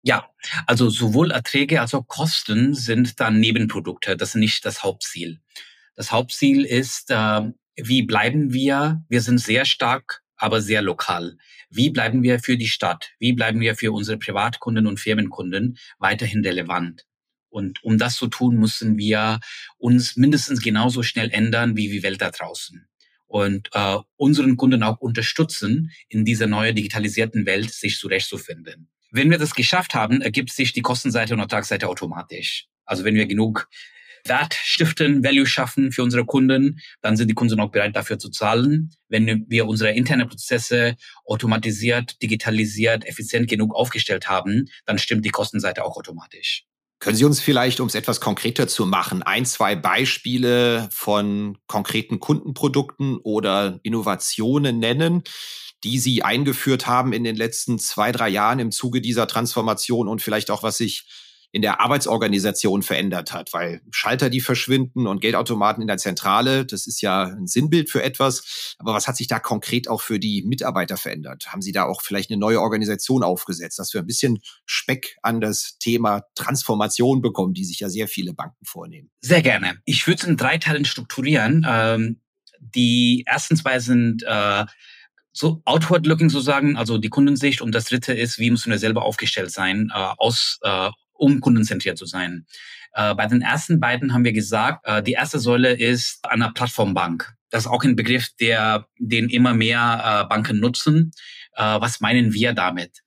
Ja, 0.02 0.30
also 0.66 0.90
sowohl 0.90 1.30
Erträge 1.32 1.80
als 1.80 1.94
auch 1.94 2.06
Kosten 2.06 2.74
sind 2.74 3.20
dann 3.20 3.40
Nebenprodukte. 3.40 4.16
Das 4.16 4.30
ist 4.30 4.34
nicht 4.36 4.64
das 4.64 4.82
Hauptziel. 4.82 5.40
Das 5.96 6.12
Hauptziel 6.12 6.64
ist, 6.64 7.10
äh, 7.10 7.42
wie 7.76 8.02
bleiben 8.02 8.52
wir? 8.52 9.02
Wir 9.08 9.20
sind 9.20 9.38
sehr 9.38 9.64
stark, 9.64 10.22
aber 10.36 10.60
sehr 10.62 10.82
lokal. 10.82 11.36
Wie 11.70 11.90
bleiben 11.90 12.22
wir 12.22 12.38
für 12.40 12.56
die 12.56 12.68
Stadt? 12.68 13.10
Wie 13.18 13.32
bleiben 13.32 13.60
wir 13.60 13.74
für 13.76 13.92
unsere 13.92 14.18
Privatkunden 14.18 14.86
und 14.86 15.00
Firmenkunden 15.00 15.78
weiterhin 15.98 16.44
relevant? 16.44 17.04
Und 17.50 17.82
um 17.82 17.98
das 17.98 18.16
zu 18.16 18.28
tun, 18.28 18.56
müssen 18.56 18.98
wir 18.98 19.40
uns 19.78 20.16
mindestens 20.16 20.60
genauso 20.62 21.02
schnell 21.02 21.30
ändern 21.30 21.76
wie 21.76 21.88
die 21.88 22.02
Welt 22.02 22.20
da 22.22 22.30
draußen. 22.30 22.86
und 23.26 23.68
äh, 23.74 23.98
unseren 24.16 24.56
Kunden 24.56 24.82
auch 24.82 24.98
unterstützen, 25.00 25.92
in 26.08 26.24
dieser 26.24 26.46
neuen 26.46 26.74
digitalisierten 26.74 27.46
Welt 27.46 27.70
sich 27.72 27.98
zurechtzufinden. 27.98 28.88
Wenn 29.10 29.30
wir 29.30 29.38
das 29.38 29.54
geschafft 29.54 29.94
haben, 29.94 30.20
ergibt 30.20 30.50
sich 30.50 30.72
die 30.72 30.82
Kostenseite 30.82 31.34
und 31.34 31.40
Ertragsseite 31.40 31.88
automatisch. 31.88 32.66
Also 32.84 33.04
wenn 33.04 33.14
wir 33.14 33.26
genug 33.26 33.68
Wert 34.24 34.54
stiften, 34.54 35.24
Value 35.24 35.46
schaffen 35.46 35.92
für 35.92 36.02
unsere 36.02 36.24
Kunden, 36.24 36.80
dann 37.00 37.16
sind 37.16 37.28
die 37.28 37.34
Kunden 37.34 37.60
auch 37.60 37.70
bereit 37.70 37.96
dafür 37.96 38.18
zu 38.18 38.30
zahlen. 38.30 38.90
Wenn 39.08 39.46
wir 39.48 39.66
unsere 39.66 39.92
internen 39.92 40.28
Prozesse 40.28 40.96
automatisiert, 41.24 42.20
digitalisiert, 42.22 43.06
effizient 43.06 43.48
genug 43.48 43.74
aufgestellt 43.74 44.28
haben, 44.28 44.66
dann 44.84 44.98
stimmt 44.98 45.24
die 45.24 45.30
Kostenseite 45.30 45.84
auch 45.84 45.96
automatisch. 45.96 46.64
Können 47.00 47.16
Sie 47.16 47.24
uns 47.24 47.40
vielleicht, 47.40 47.78
um 47.78 47.86
es 47.86 47.94
etwas 47.94 48.20
konkreter 48.20 48.66
zu 48.66 48.84
machen, 48.84 49.22
ein, 49.22 49.46
zwei 49.46 49.76
Beispiele 49.76 50.88
von 50.92 51.56
konkreten 51.68 52.18
Kundenprodukten 52.18 53.18
oder 53.18 53.78
Innovationen 53.84 54.80
nennen, 54.80 55.22
die 55.84 55.98
Sie 55.98 56.22
eingeführt 56.22 56.86
haben 56.86 57.12
in 57.12 57.24
den 57.24 57.36
letzten 57.36 57.78
zwei, 57.78 58.12
drei 58.12 58.28
Jahren 58.28 58.58
im 58.58 58.70
Zuge 58.70 59.00
dieser 59.00 59.26
Transformation 59.26 60.08
und 60.08 60.22
vielleicht 60.22 60.50
auch, 60.50 60.62
was 60.62 60.78
sich 60.78 61.06
in 61.50 61.62
der 61.62 61.80
Arbeitsorganisation 61.80 62.82
verändert 62.82 63.32
hat, 63.32 63.52
weil 63.54 63.80
Schalter, 63.90 64.28
die 64.28 64.40
verschwinden 64.40 65.06
und 65.06 65.20
Geldautomaten 65.20 65.80
in 65.80 65.88
der 65.88 65.96
Zentrale, 65.96 66.66
das 66.66 66.86
ist 66.86 67.00
ja 67.00 67.24
ein 67.24 67.46
Sinnbild 67.46 67.88
für 67.88 68.02
etwas. 68.02 68.74
Aber 68.78 68.92
was 68.92 69.08
hat 69.08 69.16
sich 69.16 69.28
da 69.28 69.38
konkret 69.38 69.88
auch 69.88 70.02
für 70.02 70.18
die 70.18 70.42
Mitarbeiter 70.42 70.98
verändert? 70.98 71.46
Haben 71.48 71.62
Sie 71.62 71.72
da 71.72 71.84
auch 71.84 72.02
vielleicht 72.02 72.30
eine 72.30 72.38
neue 72.38 72.60
Organisation 72.60 73.22
aufgesetzt, 73.22 73.78
dass 73.78 73.94
wir 73.94 74.02
ein 74.02 74.06
bisschen 74.06 74.40
Speck 74.66 75.16
an 75.22 75.40
das 75.40 75.78
Thema 75.78 76.24
Transformation 76.34 77.22
bekommen, 77.22 77.54
die 77.54 77.64
sich 77.64 77.80
ja 77.80 77.88
sehr 77.88 78.08
viele 78.08 78.34
Banken 78.34 78.66
vornehmen? 78.66 79.10
Sehr 79.22 79.42
gerne. 79.42 79.78
Ich 79.86 80.06
würde 80.06 80.20
es 80.20 80.28
in 80.28 80.36
drei 80.36 80.58
Teilen 80.58 80.84
strukturieren. 80.84 81.66
Ähm, 81.66 82.20
die 82.60 83.24
ersten 83.26 83.56
zwei 83.56 83.78
sind 83.80 84.22
äh, 84.26 84.66
so 85.38 85.62
outward 85.66 86.04
looking 86.04 86.30
sozusagen, 86.30 86.76
also 86.76 86.98
die 86.98 87.10
Kundensicht 87.10 87.60
und 87.62 87.72
das 87.72 87.84
dritte 87.84 88.12
ist, 88.12 88.40
wie 88.40 88.50
müssen 88.50 88.72
wir 88.72 88.78
selber 88.78 89.04
aufgestellt 89.04 89.52
sein, 89.52 89.88
äh, 89.94 90.12
aus 90.16 90.58
äh, 90.62 90.90
um 91.12 91.40
kundenzentriert 91.40 91.96
zu 91.96 92.06
sein. 92.06 92.44
Äh, 92.92 93.14
bei 93.14 93.26
den 93.26 93.40
ersten 93.40 93.78
beiden 93.78 94.12
haben 94.12 94.24
wir 94.24 94.32
gesagt, 94.32 94.84
äh, 94.84 95.00
die 95.00 95.12
erste 95.12 95.38
Säule 95.38 95.74
ist 95.74 96.28
eine 96.28 96.50
Plattformbank. 96.50 97.34
Das 97.50 97.66
ist 97.66 97.70
auch 97.70 97.84
ein 97.84 97.94
Begriff, 97.94 98.30
der, 98.40 98.88
den 98.98 99.28
immer 99.28 99.54
mehr 99.54 100.24
äh, 100.24 100.28
Banken 100.28 100.58
nutzen. 100.58 101.12
Äh, 101.52 101.62
was 101.62 102.00
meinen 102.00 102.32
wir 102.32 102.52
damit? 102.52 103.02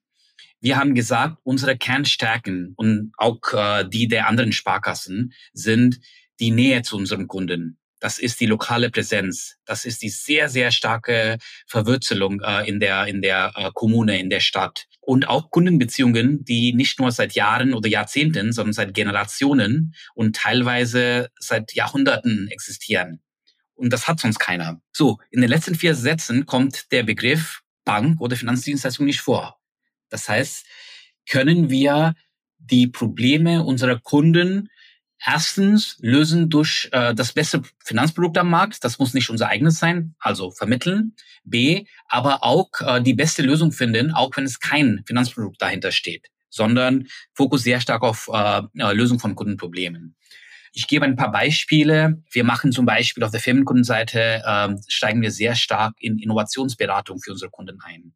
Wir 0.62 0.78
haben 0.78 0.96
gesagt, 0.96 1.38
unsere 1.44 1.78
Kernstärken 1.78 2.74
und 2.78 3.12
auch 3.18 3.42
äh, 3.52 3.84
die 3.90 4.08
der 4.08 4.30
anderen 4.30 4.54
Sparkassen 4.54 5.34
sind 5.52 6.00
die 6.40 6.52
Nähe 6.52 6.82
zu 6.82 6.96
unseren 6.96 7.28
Kunden. 7.28 7.78
Das 8.02 8.18
ist 8.18 8.42
die 8.42 8.48
lokale 8.48 8.90
Präsenz. 8.90 9.58
Das 9.64 9.86
ist 9.86 10.02
die 10.02 10.10
sehr, 10.10 10.50
sehr 10.50 10.72
starke 10.72 11.38
Verwurzelung 11.68 12.42
äh, 12.42 12.68
in 12.68 12.80
der, 12.80 13.06
in 13.06 13.22
der 13.22 13.54
äh, 13.56 13.70
Kommune, 13.74 14.20
in 14.20 14.30
der 14.30 14.40
Stadt 14.40 14.88
und 15.00 15.28
auch 15.28 15.52
Kundenbeziehungen, 15.52 16.44
die 16.44 16.74
nicht 16.74 17.00
nur 17.00 17.12
seit 17.12 17.34
Jahren 17.34 17.74
oder 17.74 17.88
Jahrzehnten, 17.88 18.54
sondern 18.54 18.74
seit 18.74 18.94
Generationen 18.94 19.94
und 20.16 20.36
teilweise 20.36 21.30
seit 21.40 21.74
Jahrhunderten 21.74 22.48
existieren. 22.50 23.22
Und 23.76 23.94
das 23.94 24.08
hat 24.08 24.20
sonst 24.20 24.40
keiner. 24.40 24.82
So, 24.92 25.20
in 25.30 25.42
den 25.42 25.50
letzten 25.50 25.76
vier 25.76 25.96
Sätzen 25.96 26.46
kommt 26.46 26.92
der 26.92 27.04
Begriff 27.04 27.62
Bank 27.86 28.20
oder 28.20 28.36
Finanzdienstleistung 28.36 29.06
nicht 29.06 29.22
vor. 29.22 29.60
Das 30.10 30.28
heißt, 30.28 30.66
können 31.30 31.70
wir 31.70 32.16
die 32.58 32.88
Probleme 32.88 33.64
unserer 33.64 34.00
Kunden 34.00 34.70
erstens 35.26 35.98
lösen 36.00 36.50
durch 36.50 36.90
äh, 36.92 37.14
das 37.14 37.34
beste 37.34 37.62
Finanzprodukt 37.84 38.38
am 38.38 38.50
Markt. 38.50 38.84
Das 38.84 39.00
muss 39.00 39.14
nicht 39.14 39.30
unser 39.30 39.48
eigenes 39.48 39.80
sein, 39.80 40.16
also 40.20 40.52
vermitteln. 40.52 41.16
B, 41.44 41.86
aber 42.08 42.44
auch 42.44 42.70
äh, 42.82 43.02
die 43.02 43.14
beste 43.14 43.42
Lösung 43.42 43.72
finden, 43.72 44.12
auch 44.12 44.36
wenn 44.36 44.46
es 44.46 44.60
kein 44.60 45.04
Finanzprodukt 45.06 45.62
dahinter 45.62 45.92
steht, 45.92 46.28
sondern 46.50 47.08
Fokus 47.34 47.64
sehr 47.64 47.82
stark 47.82 48.04
auf 48.04 48.30
äh, 48.32 48.62
Lösung 48.94 49.20
von 49.20 49.36
Kundenproblemen. 49.36 50.16
Ich 50.74 50.88
gebe 50.88 51.04
ein 51.04 51.18
paar 51.18 51.32
Beispiele. 51.32 52.24
Wir 52.32 52.46
machen 52.46 52.72
zum 52.72 52.86
Beispiel 52.86 53.24
auf 53.24 53.32
der 53.32 53.42
Firmenkundenseite, 53.42 54.42
äh, 54.46 54.70
steigen 54.88 55.22
wir 55.22 55.32
sehr 55.32 55.56
stark 55.56 55.96
in 56.00 56.18
Innovationsberatung 56.18 57.20
für 57.20 57.32
unsere 57.32 57.52
Kunden 57.52 57.80
ein. 57.82 58.14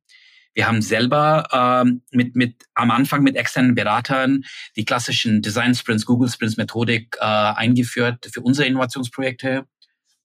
Wir 0.55 0.67
haben 0.67 0.81
selber 0.81 1.47
ähm, 1.51 2.01
mit, 2.11 2.35
mit 2.35 2.63
am 2.73 2.89
Anfang 2.89 3.23
mit 3.23 3.35
externen 3.35 3.75
Beratern 3.75 4.45
die 4.77 4.85
klassischen 4.85 5.41
Design 5.41 5.75
Sprints, 5.75 6.05
Google 6.05 6.29
Sprints 6.29 6.55
Methodik 6.55 7.17
äh, 7.19 7.25
eingeführt 7.25 8.29
für 8.31 8.41
unsere 8.41 8.67
Innovationsprojekte. 8.67 9.65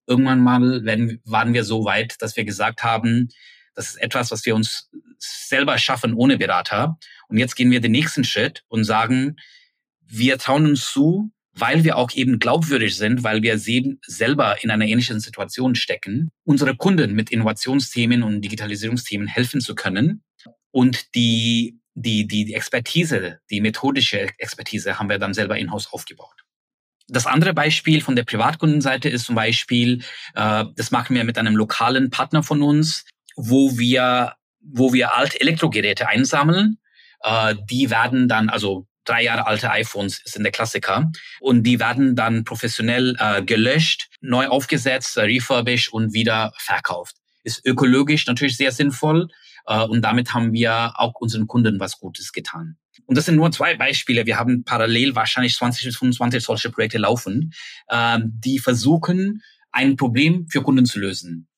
Irgendwann 0.06 0.40
mal 0.40 0.84
werden, 0.84 1.20
waren 1.24 1.52
wir 1.52 1.64
so 1.64 1.84
weit, 1.84 2.22
dass 2.22 2.36
wir 2.36 2.44
gesagt 2.44 2.84
haben, 2.84 3.28
das 3.74 3.90
ist 3.90 3.96
etwas, 3.96 4.30
was 4.30 4.46
wir 4.46 4.54
uns 4.54 4.88
selber 5.18 5.78
schaffen 5.78 6.14
ohne 6.14 6.38
Berater. 6.38 6.96
Und 7.28 7.38
jetzt 7.38 7.56
gehen 7.56 7.72
wir 7.72 7.80
den 7.80 7.92
nächsten 7.92 8.22
Schritt 8.22 8.64
und 8.68 8.84
sagen, 8.84 9.36
wir 10.06 10.38
trauen 10.38 10.66
uns 10.66 10.92
zu, 10.92 11.32
weil 11.60 11.84
wir 11.84 11.96
auch 11.96 12.12
eben 12.14 12.38
glaubwürdig 12.38 12.96
sind, 12.96 13.22
weil 13.22 13.42
wir 13.42 13.58
selber 13.58 14.62
in 14.62 14.70
einer 14.70 14.86
ähnlichen 14.86 15.20
Situation 15.20 15.74
stecken, 15.74 16.30
unsere 16.44 16.76
Kunden 16.76 17.14
mit 17.14 17.30
Innovationsthemen 17.30 18.22
und 18.22 18.40
Digitalisierungsthemen 18.40 19.28
helfen 19.28 19.60
zu 19.60 19.74
können. 19.74 20.22
Und 20.70 21.14
die, 21.14 21.78
die, 21.94 22.26
die 22.26 22.54
Expertise, 22.54 23.40
die 23.50 23.60
methodische 23.60 24.28
Expertise 24.38 24.98
haben 24.98 25.08
wir 25.08 25.18
dann 25.18 25.34
selber 25.34 25.58
in-house 25.58 25.92
aufgebaut. 25.92 26.44
Das 27.08 27.26
andere 27.26 27.54
Beispiel 27.54 28.00
von 28.00 28.14
der 28.14 28.22
Privatkundenseite 28.22 29.08
ist 29.08 29.24
zum 29.24 29.34
Beispiel, 29.34 30.02
äh, 30.34 30.64
das 30.76 30.90
machen 30.92 31.16
wir 31.16 31.24
mit 31.24 31.38
einem 31.38 31.56
lokalen 31.56 32.10
Partner 32.10 32.42
von 32.42 32.62
uns, 32.62 33.04
wo 33.36 33.76
wir, 33.78 34.34
wo 34.60 34.92
wir 34.92 35.16
alte 35.16 35.40
Elektrogeräte 35.40 36.08
einsammeln. 36.08 36.78
Äh, 37.22 37.56
die 37.68 37.90
werden 37.90 38.28
dann, 38.28 38.48
also 38.48 38.86
drei 39.04 39.22
Jahre 39.22 39.46
alte 39.46 39.70
iPhones 39.70 40.22
sind 40.24 40.42
der 40.42 40.52
Klassiker. 40.52 41.10
Und 41.40 41.62
die 41.64 41.80
werden 41.80 42.16
dann 42.16 42.44
professionell 42.44 43.16
äh, 43.18 43.42
gelöscht, 43.42 44.08
neu 44.20 44.48
aufgesetzt, 44.48 45.16
äh, 45.16 45.22
refurbished 45.22 45.92
und 45.92 46.12
wieder 46.12 46.52
verkauft. 46.58 47.16
Ist 47.42 47.64
ökologisch 47.64 48.26
natürlich 48.26 48.56
sehr 48.56 48.72
sinnvoll 48.72 49.28
äh, 49.66 49.82
und 49.84 50.02
damit 50.02 50.34
haben 50.34 50.52
wir 50.52 50.92
auch 50.96 51.14
unseren 51.20 51.46
Kunden 51.46 51.80
was 51.80 51.98
Gutes 51.98 52.32
getan. 52.32 52.76
Und 53.06 53.16
das 53.16 53.26
sind 53.26 53.36
nur 53.36 53.50
zwei 53.50 53.76
Beispiele. 53.76 54.26
Wir 54.26 54.38
haben 54.38 54.64
parallel 54.64 55.14
wahrscheinlich 55.14 55.56
20 55.56 55.86
bis 55.86 55.96
25 55.96 56.44
solche 56.44 56.70
Projekte 56.70 56.98
laufen, 56.98 57.52
äh, 57.88 58.18
die 58.22 58.58
versuchen, 58.58 59.42
ein 59.72 59.96
Problem 59.96 60.46
für 60.48 60.62
Kunden 60.62 60.86
zu 60.86 60.98
lösen. 60.98 61.48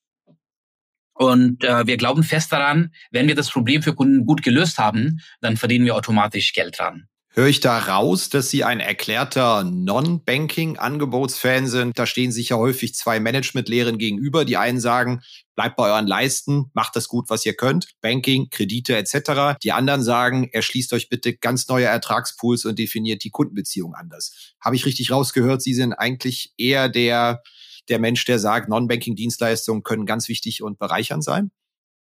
Und 1.13 1.63
äh, 1.63 1.85
wir 1.85 1.97
glauben 1.97 2.23
fest 2.23 2.51
daran, 2.51 2.91
wenn 3.11 3.27
wir 3.27 3.35
das 3.35 3.49
Problem 3.49 3.83
für 3.83 3.93
Kunden 3.93 4.25
gut 4.25 4.41
gelöst 4.41 4.79
haben, 4.79 5.19
dann 5.41 5.57
verdienen 5.57 5.85
wir 5.85 5.95
automatisch 5.95 6.53
Geld 6.53 6.79
dran. 6.79 7.07
Höre 7.35 7.47
ich 7.47 7.61
da 7.61 7.79
raus, 7.79 8.29
dass 8.29 8.51
Sie 8.51 8.63
ein 8.63 8.79
erklärter 8.79 9.63
Non-Banking-Angebotsfan 9.63 11.65
sind? 11.65 11.97
Da 11.97 12.05
stehen 12.05 12.31
sich 12.31 12.49
ja 12.49 12.57
häufig 12.57 12.93
zwei 12.93 13.19
Management-Lehren 13.19 13.97
gegenüber. 13.97 14.45
Die 14.45 14.55
einen 14.55 14.79
sagen, 14.79 15.23
bleibt 15.55 15.75
bei 15.75 15.91
euren 15.91 16.05
Leisten, 16.05 16.69
macht 16.73 16.95
das 16.95 17.07
gut, 17.07 17.31
was 17.31 17.43
ihr 17.43 17.55
könnt, 17.55 17.87
Banking, 18.01 18.51
Kredite 18.51 18.95
etc. 18.95 19.57
Die 19.63 19.71
anderen 19.71 20.03
sagen, 20.03 20.47
erschließt 20.51 20.93
euch 20.93 21.09
bitte 21.09 21.35
ganz 21.35 21.67
neue 21.67 21.87
Ertragspools 21.87 22.65
und 22.65 22.77
definiert 22.77 23.23
die 23.23 23.31
Kundenbeziehung 23.31 23.95
anders. 23.95 24.53
Habe 24.61 24.75
ich 24.75 24.85
richtig 24.85 25.09
rausgehört? 25.09 25.63
Sie 25.63 25.73
sind 25.73 25.93
eigentlich 25.93 26.53
eher 26.57 26.87
der, 26.87 27.41
der 27.89 27.97
Mensch, 27.97 28.23
der 28.25 28.37
sagt, 28.37 28.69
Non-Banking-Dienstleistungen 28.69 29.81
können 29.81 30.05
ganz 30.05 30.27
wichtig 30.27 30.61
und 30.61 30.77
bereichernd 30.77 31.23
sein? 31.23 31.49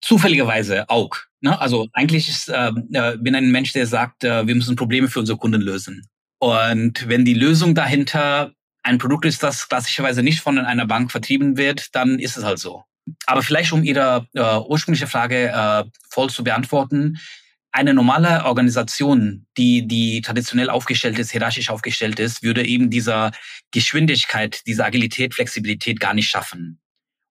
Zufälligerweise 0.01 0.89
auch. 0.89 1.30
Ne? 1.41 1.59
Also 1.61 1.89
eigentlich 1.93 2.29
ist, 2.29 2.49
äh, 2.49 2.73
äh, 2.93 3.17
bin 3.17 3.35
ein 3.35 3.51
Mensch, 3.51 3.73
der 3.73 3.87
sagt, 3.87 4.25
äh, 4.25 4.47
wir 4.47 4.55
müssen 4.55 4.77
Probleme 4.77 5.09
für 5.09 5.21
unsere 5.21 5.39
Kunden 5.39 5.61
lösen. 5.61 6.07
Und 6.39 7.09
wenn 7.09 7.25
die 7.25 7.35
Lösung 7.35 7.75
dahinter 7.75 8.53
ein 8.83 8.99
Produkt 8.99 9.25
ist, 9.25 9.43
das 9.43 9.69
klassischerweise 9.69 10.23
nicht 10.23 10.41
von 10.41 10.59
einer 10.59 10.87
Bank 10.87 11.11
vertrieben 11.11 11.57
wird, 11.57 11.95
dann 11.95 12.19
ist 12.19 12.37
es 12.37 12.45
halt 12.45 12.59
so. 12.59 12.85
Aber 13.27 13.43
vielleicht 13.43 13.73
um 13.73 13.83
Ihre 13.83 14.27
äh, 14.35 14.59
ursprüngliche 14.59 15.07
Frage 15.07 15.49
äh, 15.49 15.85
voll 16.09 16.31
zu 16.31 16.45
beantworten, 16.45 17.19
eine 17.73 17.95
normale 17.95 18.45
Organisation, 18.47 19.47
die, 19.57 19.87
die 19.87 20.23
traditionell 20.23 20.71
aufgestellt 20.71 21.19
ist, 21.19 21.31
hierarchisch 21.31 21.71
aufgestellt 21.71 22.19
ist, 22.19 22.43
würde 22.43 22.67
eben 22.67 22.91
dieser 22.91 23.31
Geschwindigkeit, 23.71 24.63
diese 24.67 24.85
Agilität, 24.85 25.35
Flexibilität 25.35 26.01
gar 26.01 26.15
nicht 26.15 26.29
schaffen. 26.29 26.80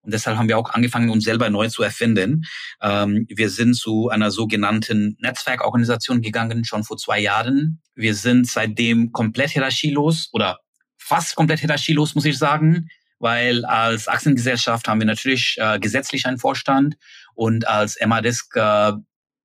Und 0.02 0.14
deshalb 0.14 0.38
haben 0.38 0.48
wir 0.48 0.58
auch 0.58 0.70
angefangen, 0.70 1.10
uns 1.10 1.24
selber 1.24 1.50
neu 1.50 1.68
zu 1.68 1.82
erfinden. 1.82 2.44
Ähm, 2.80 3.26
wir 3.28 3.50
sind 3.50 3.74
zu 3.74 4.08
einer 4.08 4.30
sogenannten 4.30 5.16
Netzwerkorganisation 5.20 6.22
gegangen, 6.22 6.64
schon 6.64 6.84
vor 6.84 6.96
zwei 6.96 7.20
Jahren. 7.20 7.82
Wir 7.94 8.14
sind 8.14 8.48
seitdem 8.48 9.12
komplett 9.12 9.50
hierarchielos 9.50 10.30
oder 10.32 10.58
fast 10.96 11.36
komplett 11.36 11.60
hierarchielos, 11.60 12.14
muss 12.14 12.24
ich 12.24 12.38
sagen, 12.38 12.88
weil 13.18 13.64
als 13.66 14.08
Aktiengesellschaft 14.08 14.88
haben 14.88 15.00
wir 15.00 15.06
natürlich 15.06 15.56
äh, 15.58 15.78
gesetzlich 15.78 16.24
einen 16.26 16.38
Vorstand 16.38 16.96
und 17.34 17.66
als 17.66 17.98
MADISC 18.04 18.56
äh, 18.56 18.92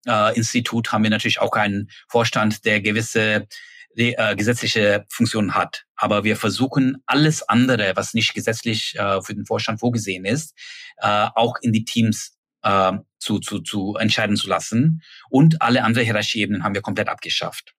äh, 0.08 0.36
Institut 0.38 0.92
haben 0.92 1.04
wir 1.04 1.10
natürlich 1.10 1.42
auch 1.42 1.52
einen 1.54 1.90
Vorstand, 2.08 2.66
der 2.66 2.82
gewisse 2.82 3.48
die, 3.96 4.14
äh, 4.14 4.36
gesetzliche 4.36 5.06
Funktion 5.10 5.56
hat. 5.56 5.86
Aber 5.96 6.24
wir 6.24 6.36
versuchen 6.36 6.98
alles 7.06 7.44
andere, 7.44 7.94
was 7.96 8.14
nicht 8.14 8.34
gesetzlich 8.34 8.96
äh, 8.98 9.22
für 9.22 9.34
den 9.34 9.46
Vorstand 9.46 9.80
vorgesehen 9.80 10.25
ist, 10.25 10.54
äh, 10.98 11.28
auch 11.36 11.56
in 11.62 11.72
die 11.72 11.86
Teams 11.86 12.38
äh, 12.64 12.94
zu, 13.20 13.40
zu, 13.40 13.60
zu 13.60 13.96
entscheiden 13.96 14.36
zu 14.36 14.48
lassen. 14.48 15.02
Und 15.30 15.62
alle 15.62 15.84
anderen 15.84 16.06
Hierarchieebenen 16.06 16.64
haben 16.64 16.75
wir 16.75 16.82
komplett 16.82 17.08
abgeschafft. 17.08 17.74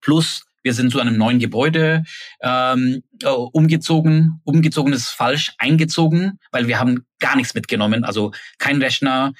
Plus 0.00 0.44
wir 0.62 0.74
sind 0.74 0.90
zu 0.90 1.00
einem 1.00 1.16
neuen 1.16 1.38
Gebäude 1.38 2.04
ähm, 2.42 3.02
äh, 3.22 3.28
umgezogen. 3.28 4.40
Umgezogen 4.44 4.92
ist 4.92 5.08
falsch, 5.08 5.52
eingezogen, 5.58 6.40
weil 6.50 6.66
wir 6.66 6.78
haben 6.78 7.06
gar 7.20 7.36
nichts 7.36 7.54
mitgenommen. 7.54 8.04
Also 8.04 8.32
kein 8.58 8.82
Rechner, 8.82 9.32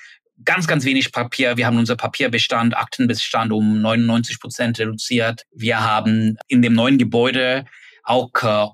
ganz, 0.44 0.66
ganz 0.66 0.84
wenig 0.84 1.12
Papier. 1.12 1.56
Wir 1.56 1.66
haben 1.66 1.78
unser 1.78 1.96
Papierbestand, 1.96 2.76
Aktenbestand 2.76 3.52
um 3.52 3.80
99 3.80 4.40
Prozent 4.40 4.78
reduziert. 4.78 5.42
Wir 5.52 5.80
haben 5.80 6.36
in 6.46 6.62
dem 6.62 6.74
neuen 6.74 6.98
Gebäude 6.98 7.64
auch 8.04 8.30
äh, 8.42 8.66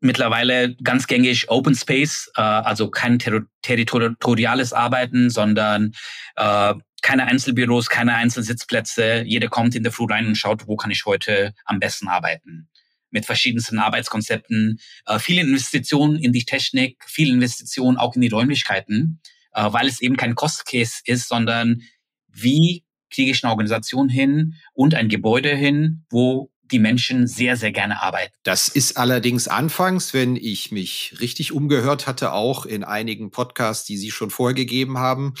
mittlerweile 0.00 0.74
ganz 0.76 1.06
gängig 1.06 1.48
Open 1.48 1.74
Space, 1.74 2.30
äh, 2.36 2.42
also 2.42 2.90
kein 2.90 3.18
ter 3.18 3.42
territoriales 3.62 4.72
Arbeiten, 4.72 5.30
sondern 5.30 5.92
äh, 6.36 6.74
keine 7.02 7.26
Einzelbüros, 7.26 7.88
keine 7.88 8.14
Einzelsitzplätze. 8.14 9.22
Jeder 9.26 9.48
kommt 9.48 9.74
in 9.74 9.82
der 9.82 9.92
Früh 9.92 10.06
rein 10.06 10.26
und 10.26 10.36
schaut, 10.36 10.66
wo 10.66 10.76
kann 10.76 10.90
ich 10.90 11.04
heute 11.04 11.54
am 11.64 11.80
besten 11.80 12.08
arbeiten. 12.08 12.68
Mit 13.10 13.26
verschiedensten 13.26 13.78
Arbeitskonzepten, 13.78 14.78
äh, 15.06 15.18
viele 15.18 15.42
Investitionen 15.42 16.16
in 16.16 16.32
die 16.32 16.44
Technik, 16.44 17.02
viele 17.06 17.32
Investitionen 17.32 17.96
auch 17.96 18.14
in 18.14 18.22
die 18.22 18.28
Räumlichkeiten, 18.28 19.20
äh, 19.52 19.72
weil 19.72 19.86
es 19.86 20.00
eben 20.00 20.16
kein 20.16 20.34
Cost-Case 20.34 21.00
ist, 21.04 21.28
sondern 21.28 21.82
wie 22.28 22.84
kriege 23.10 23.30
ich 23.30 23.44
eine 23.44 23.50
Organisation 23.50 24.08
hin 24.08 24.54
und 24.72 24.94
ein 24.94 25.08
Gebäude 25.08 25.54
hin, 25.54 26.04
wo 26.10 26.50
die 26.72 26.78
Menschen 26.78 27.26
sehr, 27.26 27.56
sehr 27.56 27.70
gerne 27.70 28.02
arbeiten. 28.02 28.34
Das 28.42 28.68
ist 28.68 28.96
allerdings 28.96 29.46
anfangs, 29.46 30.14
wenn 30.14 30.36
ich 30.36 30.72
mich 30.72 31.14
richtig 31.20 31.52
umgehört 31.52 32.06
hatte, 32.06 32.32
auch 32.32 32.64
in 32.64 32.82
einigen 32.82 33.30
Podcasts, 33.30 33.84
die 33.84 33.98
Sie 33.98 34.10
schon 34.10 34.30
vorgegeben 34.30 34.98
haben, 34.98 35.34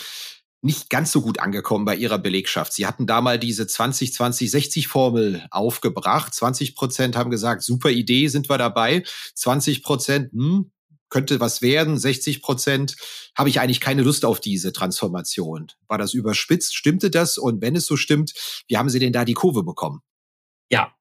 nicht 0.60 0.90
ganz 0.90 1.10
so 1.10 1.22
gut 1.22 1.40
angekommen 1.40 1.84
bei 1.84 1.96
ihrer 1.96 2.18
Belegschaft. 2.18 2.72
Sie 2.72 2.86
hatten 2.86 3.06
da 3.06 3.20
mal 3.20 3.38
diese 3.38 3.64
20-20-60-Formel 3.64 5.46
aufgebracht. 5.50 6.32
20 6.32 6.76
Prozent 6.76 7.16
haben 7.16 7.30
gesagt, 7.30 7.62
super 7.62 7.90
Idee, 7.90 8.28
sind 8.28 8.48
wir 8.48 8.58
dabei. 8.58 9.02
20 9.34 9.82
Prozent, 9.82 10.32
hm, 10.32 10.70
könnte 11.12 11.38
was 11.38 11.62
werden. 11.62 11.98
60 11.98 12.42
Prozent 12.42 12.96
habe 13.36 13.50
ich 13.50 13.60
eigentlich 13.60 13.80
keine 13.80 14.02
Lust 14.02 14.24
auf 14.24 14.40
diese 14.40 14.72
Transformation. 14.72 15.68
War 15.86 15.98
das 15.98 16.14
überspitzt? 16.14 16.74
Stimmte 16.74 17.10
das? 17.10 17.38
Und 17.38 17.60
wenn 17.60 17.76
es 17.76 17.86
so 17.86 17.96
stimmt, 17.96 18.32
wie 18.66 18.78
haben 18.78 18.88
Sie 18.88 18.98
denn 18.98 19.12
da 19.12 19.24
die 19.24 19.34
Kurve 19.34 19.62
bekommen? 19.62 20.00
Ja, 20.70 20.94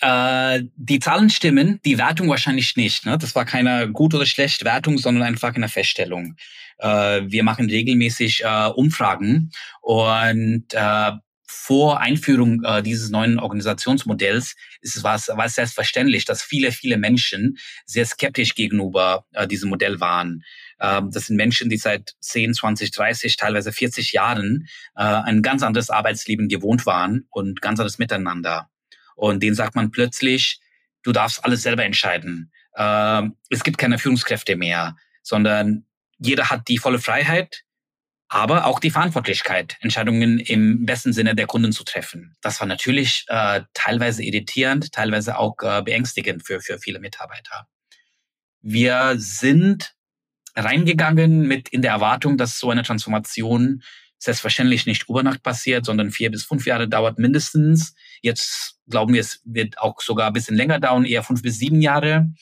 äh, 0.00 0.62
die 0.76 1.00
Zahlen 1.00 1.30
stimmen, 1.30 1.80
die 1.84 1.98
Wertung 1.98 2.28
wahrscheinlich 2.28 2.76
nicht. 2.76 3.06
Ne? 3.06 3.18
Das 3.18 3.34
war 3.34 3.44
keine 3.44 3.90
gut 3.90 4.14
oder 4.14 4.24
schlecht 4.24 4.64
Wertung, 4.64 4.98
sondern 4.98 5.24
einfach 5.24 5.54
eine 5.54 5.68
Feststellung. 5.68 6.36
Äh, 6.78 7.22
wir 7.26 7.42
machen 7.42 7.68
regelmäßig 7.68 8.44
äh, 8.44 8.68
Umfragen 8.68 9.50
und 9.82 10.66
vor 11.46 12.00
Einführung 12.00 12.62
äh, 12.64 12.82
dieses 12.82 13.10
neuen 13.10 13.38
Organisationsmodells 13.38 14.56
ist 14.80 14.96
es 14.96 15.04
was, 15.04 15.28
was 15.32 15.54
selbstverständlich, 15.54 16.24
dass 16.24 16.42
viele, 16.42 16.72
viele 16.72 16.96
Menschen 16.96 17.58
sehr 17.84 18.04
skeptisch 18.04 18.54
gegenüber 18.54 19.26
äh, 19.32 19.46
diesem 19.46 19.70
Modell 19.70 20.00
waren. 20.00 20.42
Äh, 20.78 21.02
das 21.10 21.26
sind 21.26 21.36
Menschen, 21.36 21.70
die 21.70 21.76
seit 21.76 22.14
10, 22.20 22.54
20, 22.54 22.90
30, 22.90 23.36
teilweise 23.36 23.72
40 23.72 24.12
Jahren 24.12 24.66
äh, 24.96 25.02
ein 25.02 25.42
ganz 25.42 25.62
anderes 25.62 25.90
Arbeitsleben 25.90 26.48
gewohnt 26.48 26.84
waren 26.84 27.26
und 27.30 27.62
ganz 27.62 27.78
anderes 27.78 27.98
Miteinander. 27.98 28.68
Und 29.14 29.42
denen 29.42 29.56
sagt 29.56 29.76
man 29.76 29.90
plötzlich, 29.90 30.60
du 31.02 31.12
darfst 31.12 31.44
alles 31.44 31.62
selber 31.62 31.84
entscheiden. 31.84 32.52
Äh, 32.74 33.22
es 33.50 33.62
gibt 33.62 33.78
keine 33.78 33.98
Führungskräfte 33.98 34.56
mehr, 34.56 34.96
sondern 35.22 35.86
jeder 36.18 36.50
hat 36.50 36.68
die 36.68 36.78
volle 36.78 36.98
Freiheit, 36.98 37.62
aber 38.28 38.66
auch 38.66 38.80
die 38.80 38.90
Verantwortlichkeit, 38.90 39.76
Entscheidungen 39.80 40.38
im 40.38 40.84
besten 40.84 41.12
Sinne 41.12 41.34
der 41.34 41.46
Kunden 41.46 41.72
zu 41.72 41.84
treffen. 41.84 42.36
Das 42.40 42.60
war 42.60 42.66
natürlich 42.66 43.24
äh, 43.28 43.62
teilweise 43.72 44.24
irritierend, 44.24 44.92
teilweise 44.92 45.38
auch 45.38 45.56
äh, 45.62 45.82
beängstigend 45.82 46.44
für, 46.44 46.60
für 46.60 46.78
viele 46.78 46.98
Mitarbeiter. 46.98 47.68
Wir 48.62 49.14
sind 49.16 49.94
reingegangen 50.56 51.46
mit 51.46 51.68
in 51.68 51.82
der 51.82 51.92
Erwartung, 51.92 52.36
dass 52.36 52.58
so 52.58 52.70
eine 52.70 52.82
Transformation 52.82 53.82
selbstverständlich 54.18 54.86
nicht 54.86 55.08
über 55.08 55.22
Nacht 55.22 55.42
passiert, 55.42 55.84
sondern 55.84 56.10
vier 56.10 56.30
bis 56.30 56.44
fünf 56.44 56.66
Jahre 56.66 56.88
dauert 56.88 57.18
mindestens. 57.18 57.94
Jetzt 58.22 58.78
glauben 58.88 59.14
wir, 59.14 59.20
es 59.20 59.40
wird 59.44 59.78
auch 59.78 60.00
sogar 60.00 60.28
ein 60.28 60.32
bisschen 60.32 60.56
länger 60.56 60.80
dauern, 60.80 61.04
eher 61.04 61.22
fünf 61.22 61.42
bis 61.42 61.58
sieben 61.58 61.80
Jahre, 61.80 62.32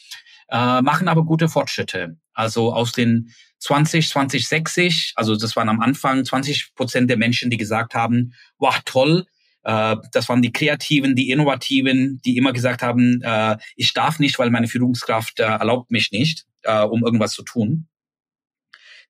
äh, 0.48 0.82
machen 0.82 1.08
aber 1.08 1.24
gute 1.24 1.48
Fortschritte. 1.48 2.16
Also 2.32 2.72
aus 2.72 2.92
den 2.92 3.34
20, 3.64 4.08
20, 4.08 4.46
60, 4.46 5.12
also 5.16 5.36
das 5.36 5.56
waren 5.56 5.70
am 5.70 5.80
Anfang 5.80 6.22
20 6.22 6.74
Prozent 6.74 7.08
der 7.08 7.16
Menschen, 7.16 7.48
die 7.50 7.56
gesagt 7.56 7.94
haben, 7.94 8.34
wow, 8.58 8.78
toll, 8.84 9.26
äh, 9.62 9.96
das 10.12 10.28
waren 10.28 10.42
die 10.42 10.52
Kreativen, 10.52 11.16
die 11.16 11.30
Innovativen, 11.30 12.20
die 12.26 12.36
immer 12.36 12.52
gesagt 12.52 12.82
haben, 12.82 13.22
äh, 13.22 13.56
ich 13.74 13.94
darf 13.94 14.18
nicht, 14.18 14.38
weil 14.38 14.50
meine 14.50 14.68
Führungskraft 14.68 15.40
äh, 15.40 15.44
erlaubt 15.44 15.90
mich 15.90 16.12
nicht, 16.12 16.44
äh, 16.64 16.82
um 16.82 17.04
irgendwas 17.04 17.32
zu 17.32 17.42
tun. 17.42 17.88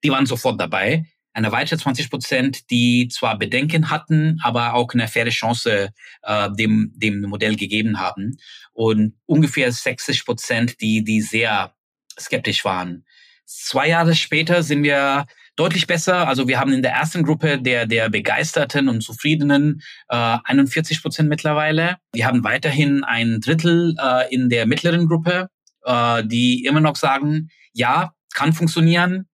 Die 0.04 0.10
waren 0.10 0.26
sofort 0.26 0.60
dabei 0.60 1.04
eine 1.32 1.50
weitere 1.50 1.76
20 1.76 2.10
Prozent, 2.10 2.70
die 2.70 3.08
zwar 3.08 3.36
Bedenken 3.36 3.90
hatten, 3.90 4.38
aber 4.44 4.74
auch 4.74 4.94
eine 4.94 5.08
faire 5.08 5.30
Chance 5.30 5.90
äh, 6.22 6.50
dem, 6.52 6.92
dem 6.94 7.22
Modell 7.22 7.56
gegeben 7.56 7.98
haben. 7.98 8.38
Und 8.72 9.16
ungefähr 9.26 9.72
60 9.72 10.24
Prozent, 10.24 10.80
die, 10.80 11.02
die 11.02 11.22
sehr 11.22 11.74
skeptisch 12.18 12.64
waren. 12.64 13.04
Zwei 13.46 13.88
Jahre 13.88 14.14
später 14.14 14.62
sind 14.62 14.82
wir 14.82 15.26
deutlich 15.56 15.86
besser. 15.86 16.26
Also 16.26 16.48
wir 16.48 16.58
haben 16.58 16.72
in 16.72 16.82
der 16.82 16.92
ersten 16.92 17.22
Gruppe 17.22 17.60
der, 17.60 17.86
der 17.86 18.08
begeisterten 18.08 18.88
und 18.88 19.02
zufriedenen 19.02 19.82
äh, 20.08 20.38
41 20.44 21.02
Prozent 21.02 21.28
mittlerweile. 21.28 21.96
Wir 22.12 22.26
haben 22.26 22.42
weiterhin 22.42 23.04
ein 23.04 23.40
Drittel 23.40 23.96
äh, 24.00 24.34
in 24.34 24.48
der 24.48 24.66
mittleren 24.66 25.06
Gruppe, 25.06 25.48
äh, 25.84 26.24
die 26.24 26.64
immer 26.64 26.80
noch 26.80 26.96
sagen, 26.96 27.50
ja, 27.72 28.12
kann 28.34 28.52
funktionieren, 28.52 29.28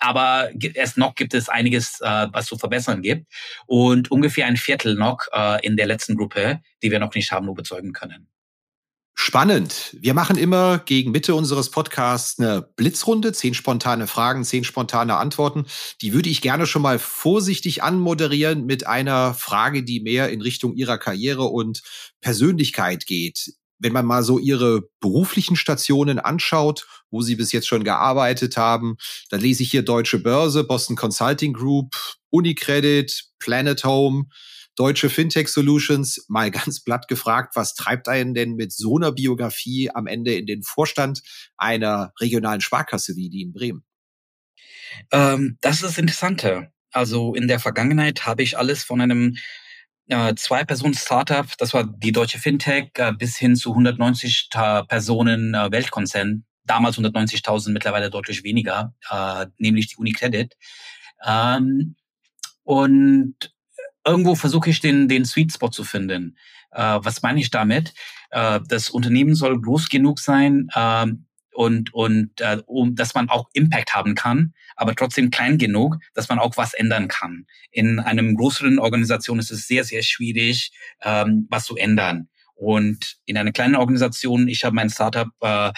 aber 0.00 0.50
erst 0.74 0.96
noch 0.96 1.14
gibt 1.14 1.34
es 1.34 1.48
einiges, 1.48 2.00
äh, 2.00 2.28
was 2.32 2.46
zu 2.46 2.56
verbessern 2.56 3.02
gibt 3.02 3.26
und 3.66 4.10
ungefähr 4.10 4.46
ein 4.46 4.56
Viertel 4.56 4.94
noch 4.94 5.20
äh, 5.32 5.64
in 5.64 5.76
der 5.76 5.86
letzten 5.86 6.16
Gruppe, 6.16 6.60
die 6.82 6.90
wir 6.90 6.98
noch 6.98 7.14
nicht 7.14 7.30
haben 7.32 7.48
überzeugen 7.48 7.92
können. 7.92 8.28
Spannend. 9.22 9.94
Wir 10.00 10.14
machen 10.14 10.38
immer 10.38 10.78
gegen 10.78 11.10
Mitte 11.10 11.34
unseres 11.34 11.70
Podcasts 11.70 12.38
eine 12.38 12.62
Blitzrunde, 12.62 13.34
zehn 13.34 13.52
spontane 13.52 14.06
Fragen, 14.06 14.44
zehn 14.44 14.64
spontane 14.64 15.18
Antworten. 15.18 15.66
Die 16.00 16.14
würde 16.14 16.30
ich 16.30 16.40
gerne 16.40 16.64
schon 16.64 16.80
mal 16.80 16.98
vorsichtig 16.98 17.82
anmoderieren 17.82 18.64
mit 18.64 18.86
einer 18.86 19.34
Frage, 19.34 19.82
die 19.84 20.00
mehr 20.00 20.30
in 20.30 20.40
Richtung 20.40 20.74
Ihrer 20.74 20.96
Karriere 20.96 21.44
und 21.44 21.82
Persönlichkeit 22.22 23.04
geht 23.04 23.52
wenn 23.82 23.94
man 23.94 24.04
mal 24.04 24.22
so 24.22 24.38
ihre 24.38 24.82
beruflichen 25.00 25.56
Stationen 25.56 26.18
anschaut, 26.18 26.86
wo 27.10 27.22
sie 27.22 27.34
bis 27.34 27.50
jetzt 27.50 27.66
schon 27.66 27.82
gearbeitet 27.82 28.58
haben, 28.58 28.96
dann 29.30 29.40
lese 29.40 29.62
ich 29.62 29.70
hier 29.70 29.80
Deutsche 29.82 30.18
Börse, 30.18 30.64
Boston 30.64 30.96
Consulting 30.96 31.54
Group, 31.54 31.94
Unicredit, 32.28 33.24
Planet 33.38 33.82
Home, 33.84 34.26
Deutsche 34.80 35.10
Fintech 35.10 35.48
Solutions. 35.48 36.24
Mal 36.28 36.50
ganz 36.50 36.82
platt 36.82 37.06
gefragt, 37.06 37.54
was 37.54 37.74
treibt 37.74 38.08
einen 38.08 38.32
denn 38.32 38.54
mit 38.54 38.72
so 38.72 38.96
einer 38.96 39.12
Biografie 39.12 39.90
am 39.92 40.06
Ende 40.06 40.34
in 40.34 40.46
den 40.46 40.62
Vorstand 40.62 41.20
einer 41.58 42.14
regionalen 42.18 42.62
Sparkasse 42.62 43.14
wie 43.14 43.28
die 43.28 43.42
in 43.42 43.52
Bremen? 43.52 43.84
Ähm, 45.12 45.58
das 45.60 45.76
ist 45.76 45.84
das 45.84 45.98
Interessante. 45.98 46.72
Also 46.92 47.34
in 47.34 47.46
der 47.46 47.60
Vergangenheit 47.60 48.24
habe 48.24 48.42
ich 48.42 48.56
alles 48.56 48.82
von 48.82 49.02
einem 49.02 49.36
äh, 50.08 50.34
zwei 50.36 50.64
Personen 50.64 50.94
Startup, 50.94 51.46
das 51.58 51.74
war 51.74 51.84
die 51.84 52.12
deutsche 52.12 52.38
Fintech, 52.38 52.92
äh, 52.94 53.12
bis 53.12 53.36
hin 53.36 53.56
zu 53.56 53.72
190 53.72 54.48
Personen 54.88 55.52
äh, 55.52 55.70
Weltkonzern, 55.70 56.46
damals 56.64 56.96
190.000, 56.96 57.70
mittlerweile 57.72 58.08
deutlich 58.08 58.44
weniger, 58.44 58.94
äh, 59.10 59.44
nämlich 59.58 59.88
die 59.88 59.96
Unicredit. 59.96 60.56
Ähm, 61.26 61.96
und 62.64 63.52
irgendwo 64.06 64.34
versuche 64.34 64.70
ich 64.70 64.80
den, 64.80 65.08
den 65.08 65.24
Sweet 65.24 65.52
Spot 65.52 65.70
zu 65.70 65.84
finden. 65.84 66.36
Äh, 66.72 66.98
was 67.02 67.22
meine 67.22 67.40
ich 67.40 67.50
damit? 67.50 67.94
Äh, 68.30 68.60
das 68.68 68.90
Unternehmen 68.90 69.34
soll 69.34 69.60
groß 69.60 69.88
genug 69.88 70.18
sein, 70.20 70.68
äh, 70.74 71.06
und, 71.52 71.92
und 71.92 72.40
äh, 72.40 72.62
um, 72.66 72.94
dass 72.94 73.14
man 73.14 73.28
auch 73.28 73.48
Impact 73.52 73.92
haben 73.92 74.14
kann, 74.14 74.54
aber 74.76 74.94
trotzdem 74.94 75.30
klein 75.30 75.58
genug, 75.58 75.98
dass 76.14 76.28
man 76.28 76.38
auch 76.38 76.56
was 76.56 76.74
ändern 76.74 77.08
kann. 77.08 77.46
In 77.70 77.98
einem 77.98 78.36
größeren 78.36 78.78
Organisation 78.78 79.38
ist 79.38 79.50
es 79.50 79.66
sehr, 79.66 79.84
sehr 79.84 80.02
schwierig, 80.02 80.72
ähm, 81.02 81.46
was 81.50 81.64
zu 81.64 81.76
ändern. 81.76 82.28
Und 82.54 83.18
in 83.24 83.36
einer 83.36 83.52
kleinen 83.52 83.74
Organisation, 83.74 84.48
ich 84.48 84.64
habe 84.64 84.74
mein 84.74 84.90
Startup 84.90 85.28
äh, 85.40 85.72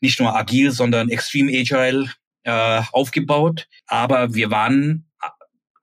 nicht 0.00 0.18
nur 0.20 0.36
agil, 0.36 0.70
sondern 0.70 1.08
extrem 1.08 1.48
agile 1.48 2.10
äh, 2.44 2.82
aufgebaut. 2.92 3.68
Aber 3.86 4.34
wir 4.34 4.50
waren 4.50 5.08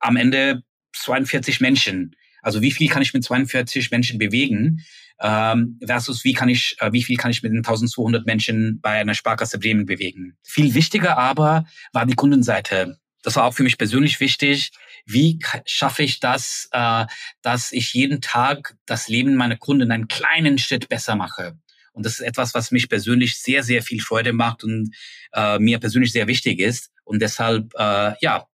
am 0.00 0.16
Ende 0.16 0.62
42 1.02 1.60
Menschen. 1.60 2.16
Also 2.42 2.62
wie 2.62 2.72
viel 2.72 2.88
kann 2.88 3.02
ich 3.02 3.12
mit 3.12 3.24
42 3.24 3.90
Menschen 3.90 4.18
bewegen 4.18 4.84
ähm, 5.20 5.78
versus 5.84 6.24
wie 6.24 6.32
kann 6.32 6.48
ich, 6.48 6.76
äh, 6.80 6.92
wie 6.92 7.02
viel 7.02 7.16
kann 7.16 7.30
ich 7.30 7.42
mit 7.42 7.52
den 7.52 7.58
1200 7.58 8.26
Menschen 8.26 8.80
bei 8.80 9.00
einer 9.00 9.14
Sparkasse 9.14 9.58
Bremen 9.58 9.86
bewegen. 9.86 10.36
Viel 10.42 10.74
wichtiger 10.74 11.16
aber 11.18 11.64
war 11.92 12.06
die 12.06 12.14
Kundenseite. 12.14 12.98
Das 13.22 13.36
war 13.36 13.44
auch 13.44 13.54
für 13.54 13.62
mich 13.62 13.78
persönlich 13.78 14.20
wichtig. 14.20 14.70
Wie 15.04 15.38
schaffe 15.64 16.02
ich 16.02 16.20
das, 16.20 16.68
äh, 16.72 17.06
dass 17.42 17.72
ich 17.72 17.94
jeden 17.94 18.20
Tag 18.20 18.76
das 18.86 19.08
Leben 19.08 19.34
meiner 19.36 19.56
Kunden 19.56 19.90
einen 19.90 20.08
kleinen 20.08 20.58
Schritt 20.58 20.88
besser 20.88 21.16
mache? 21.16 21.58
Und 21.92 22.04
das 22.04 22.14
ist 22.14 22.26
etwas, 22.26 22.52
was 22.54 22.70
mich 22.70 22.88
persönlich 22.90 23.38
sehr, 23.38 23.62
sehr 23.62 23.82
viel 23.82 24.02
Freude 24.02 24.34
macht 24.34 24.62
und 24.62 24.94
äh, 25.32 25.58
mir 25.58 25.78
persönlich 25.78 26.12
sehr 26.12 26.26
wichtig 26.26 26.60
ist. 26.60 26.90
Und 27.04 27.22
deshalb, 27.22 27.72
äh, 27.74 28.12
ja, 28.20 28.46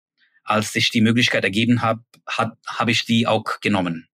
als 0.43 0.73
sich 0.73 0.89
die 0.89 1.01
Möglichkeit 1.01 1.43
ergeben 1.43 1.81
hat, 1.81 1.99
habe 2.27 2.57
hab 2.65 2.87
ich 2.87 3.05
die 3.05 3.27
auch 3.27 3.59
genommen. 3.61 4.07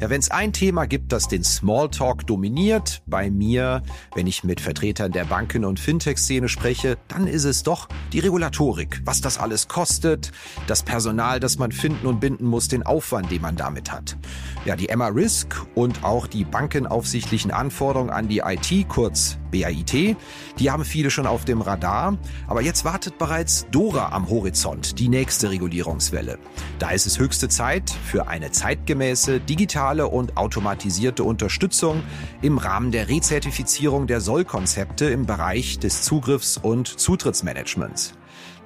Ja, 0.00 0.10
wenn 0.10 0.20
es 0.20 0.30
ein 0.30 0.52
Thema 0.52 0.86
gibt, 0.86 1.10
das 1.10 1.26
den 1.26 1.42
Smalltalk 1.42 2.24
dominiert, 2.24 3.02
bei 3.06 3.30
mir, 3.30 3.82
wenn 4.14 4.28
ich 4.28 4.44
mit 4.44 4.60
Vertretern 4.60 5.10
der 5.10 5.24
Banken- 5.24 5.64
und 5.64 5.80
Fintech-Szene 5.80 6.48
spreche, 6.48 6.98
dann 7.08 7.26
ist 7.26 7.42
es 7.42 7.64
doch 7.64 7.88
die 8.12 8.20
Regulatorik. 8.20 9.02
Was 9.04 9.20
das 9.20 9.38
alles 9.38 9.66
kostet, 9.66 10.30
das 10.68 10.84
Personal, 10.84 11.40
das 11.40 11.58
man 11.58 11.72
finden 11.72 12.06
und 12.06 12.20
binden 12.20 12.46
muss, 12.46 12.68
den 12.68 12.84
Aufwand, 12.84 13.32
den 13.32 13.42
man 13.42 13.56
damit 13.56 13.90
hat. 13.90 14.16
Ja, 14.64 14.76
die 14.76 14.88
Emma 14.88 15.08
Risk 15.08 15.66
und 15.74 16.04
auch 16.04 16.28
die 16.28 16.44
bankenaufsichtlichen 16.44 17.50
Anforderungen 17.50 18.10
an 18.10 18.28
die 18.28 18.38
IT, 18.38 18.88
kurz 18.88 19.36
BAIT, 19.50 20.16
die 20.58 20.70
haben 20.70 20.84
viele 20.84 21.10
schon 21.10 21.26
auf 21.26 21.44
dem 21.44 21.60
Radar. 21.60 22.18
Aber 22.46 22.62
jetzt 22.62 22.84
wartet 22.84 23.18
bereits 23.18 23.66
Dora 23.70 24.10
am 24.12 24.28
Horizont, 24.28 24.98
die 24.98 25.08
nächste 25.08 25.50
Regulierungswelle. 25.50 26.38
Da 26.78 26.90
ist 26.90 27.06
es 27.06 27.18
höchste 27.18 27.48
Zeit 27.48 27.90
für 27.90 28.28
eine 28.28 28.50
zeitgemäße, 28.50 29.40
digitale 29.40 30.08
und 30.08 30.36
automatisierte 30.36 31.24
Unterstützung 31.24 32.02
im 32.42 32.58
Rahmen 32.58 32.90
der 32.90 33.08
Rezertifizierung 33.08 34.06
der 34.06 34.20
Sollkonzepte 34.20 35.06
im 35.06 35.26
Bereich 35.26 35.78
des 35.78 36.02
Zugriffs- 36.02 36.58
und 36.58 36.88
Zutrittsmanagements. 36.88 38.17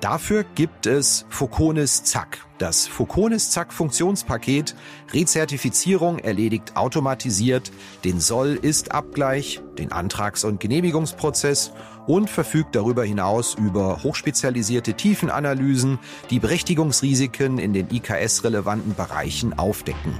Dafür 0.03 0.45
gibt 0.57 0.87
es 0.87 1.27
Foconis 1.29 2.03
Zack. 2.03 2.45
Das 2.59 2.88
Foconis 2.88 3.51
Zack 3.51 3.73
Funktionspaket 3.73 4.75
Rezertifizierung 5.12 6.19
erledigt 6.19 6.77
automatisiert 6.77 7.71
den 8.03 8.19
Soll-Ist-Abgleich, 8.19 9.61
den 9.79 9.93
Antrags- 9.93 10.43
und 10.43 10.59
Genehmigungsprozess 10.59 11.71
und 12.09 12.29
verfügt 12.29 12.75
darüber 12.75 13.05
hinaus 13.05 13.55
über 13.55 14.03
hochspezialisierte 14.03 14.95
Tiefenanalysen, 14.95 16.01
die 16.31 16.41
Berechtigungsrisiken 16.41 17.59
in 17.59 17.73
den 17.73 17.87
IKS-relevanten 17.93 18.97
Bereichen 18.97 19.57
aufdecken. 19.57 20.19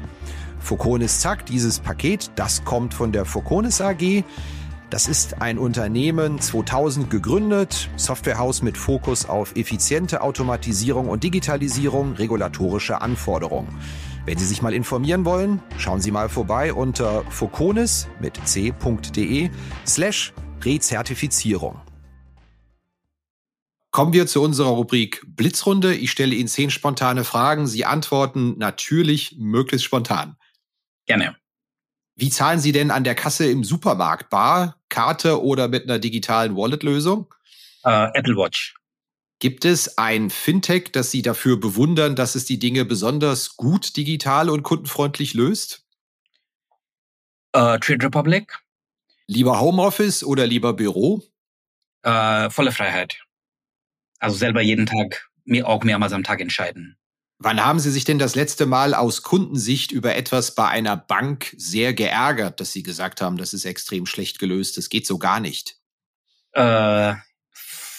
Foconis 0.61 1.19
Zack, 1.19 1.45
dieses 1.47 1.81
Paket, 1.81 2.31
das 2.37 2.65
kommt 2.65 2.95
von 2.95 3.11
der 3.11 3.25
Foconis 3.25 3.81
AG. 3.81 4.23
Das 4.93 5.09
ist 5.09 5.41
ein 5.41 5.59
Unternehmen 5.59 6.39
2000 6.39 7.09
gegründet, 7.09 7.89
Softwarehaus 7.97 8.61
mit 8.61 8.77
Fokus 8.77 9.25
auf 9.25 9.57
effiziente 9.57 10.21
Automatisierung 10.21 11.09
und 11.09 11.25
Digitalisierung 11.25 12.13
regulatorischer 12.13 13.01
Anforderungen. 13.01 13.75
Wenn 14.27 14.37
Sie 14.37 14.45
sich 14.45 14.61
mal 14.61 14.75
informieren 14.75 15.25
wollen, 15.25 15.63
schauen 15.79 16.03
Sie 16.03 16.11
mal 16.11 16.29
vorbei 16.29 16.75
unter 16.75 17.25
foconis 17.31 18.07
mit 18.21 18.39
c.de 18.45 19.49
slash 19.87 20.35
Rezertifizierung. 20.63 21.81
Kommen 23.93 24.13
wir 24.13 24.27
zu 24.27 24.43
unserer 24.43 24.73
Rubrik 24.73 25.25
Blitzrunde. 25.27 25.95
Ich 25.95 26.11
stelle 26.11 26.35
Ihnen 26.35 26.49
zehn 26.49 26.69
spontane 26.69 27.25
Fragen. 27.25 27.67
Sie 27.67 27.87
antworten 27.87 28.59
natürlich 28.59 29.37
möglichst 29.39 29.87
spontan. 29.87 30.37
Gerne. 31.07 31.42
Wie 32.15 32.31
zahlen 32.31 32.61
Sie 32.61 32.73
denn 32.73 32.91
an 32.91 33.05
der 33.05 33.15
Kasse 33.15 33.51
im 33.51 33.65
Supermarkt? 33.65 34.31
Bar, 34.31 34.81
Karte 34.89 35.43
oder 35.43 35.69
mit 35.69 35.85
einer 35.85 35.99
digitalen 35.99 36.57
Wallet-Lösung? 36.57 37.33
Uh, 37.85 38.09
Apple 38.15 38.37
Watch. 38.37 38.75
Gibt 39.39 39.65
es 39.65 39.99
ein 39.99 40.31
Fintech, 40.31 40.93
das 40.93 41.11
Sie 41.11 41.23
dafür 41.23 41.59
bewundern, 41.59 42.15
dass 42.15 42.37
es 42.37 42.45
die 42.45 42.59
Dinge 42.59 42.85
besonders 42.85 43.57
gut 43.57 43.97
digital 43.97 44.49
und 44.51 44.63
kundenfreundlich 44.63 45.35
löst? 45.35 45.85
Uh, 47.57 47.77
Trade 47.79 48.05
Republic. 48.05 48.57
Lieber 49.27 49.61
Homeoffice 49.61 50.23
oder 50.23 50.47
lieber 50.47 50.75
Büro? 50.75 51.23
Uh, 52.07 52.51
volle 52.51 52.73
Freiheit. 52.73 53.19
Also 54.19 54.37
selber 54.37 54.61
jeden 54.61 54.87
Tag, 54.87 55.29
mir 55.45 55.67
auch 55.67 55.83
mehrmals 55.83 56.13
am 56.13 56.23
Tag 56.23 56.41
entscheiden. 56.41 56.97
Wann 57.45 57.65
haben 57.65 57.81
Sie 57.81 57.91
sich 57.91 58.05
denn 58.05 58.21
das 58.21 58.37
letzte 58.37 58.67
Mal 58.67 58.95
aus 58.95 59.23
Kundensicht 59.23 59.91
über 59.91 60.15
etwas 60.15 60.55
bei 60.55 60.69
einer 60.69 60.97
Bank 60.97 61.53
sehr 61.57 61.93
geärgert, 61.93 62.61
dass 62.61 62.73
Sie 62.73 62.85
gesagt 62.85 63.21
haben, 63.21 63.37
das 63.37 63.53
ist 63.53 63.65
extrem 63.65 64.07
schlecht 64.07 64.39
gelöst, 64.39 64.77
das 64.77 64.89
geht 64.89 65.09
so 65.09 65.19
gar 65.19 65.41
nicht? 65.41 65.75
Äh, 66.53 67.15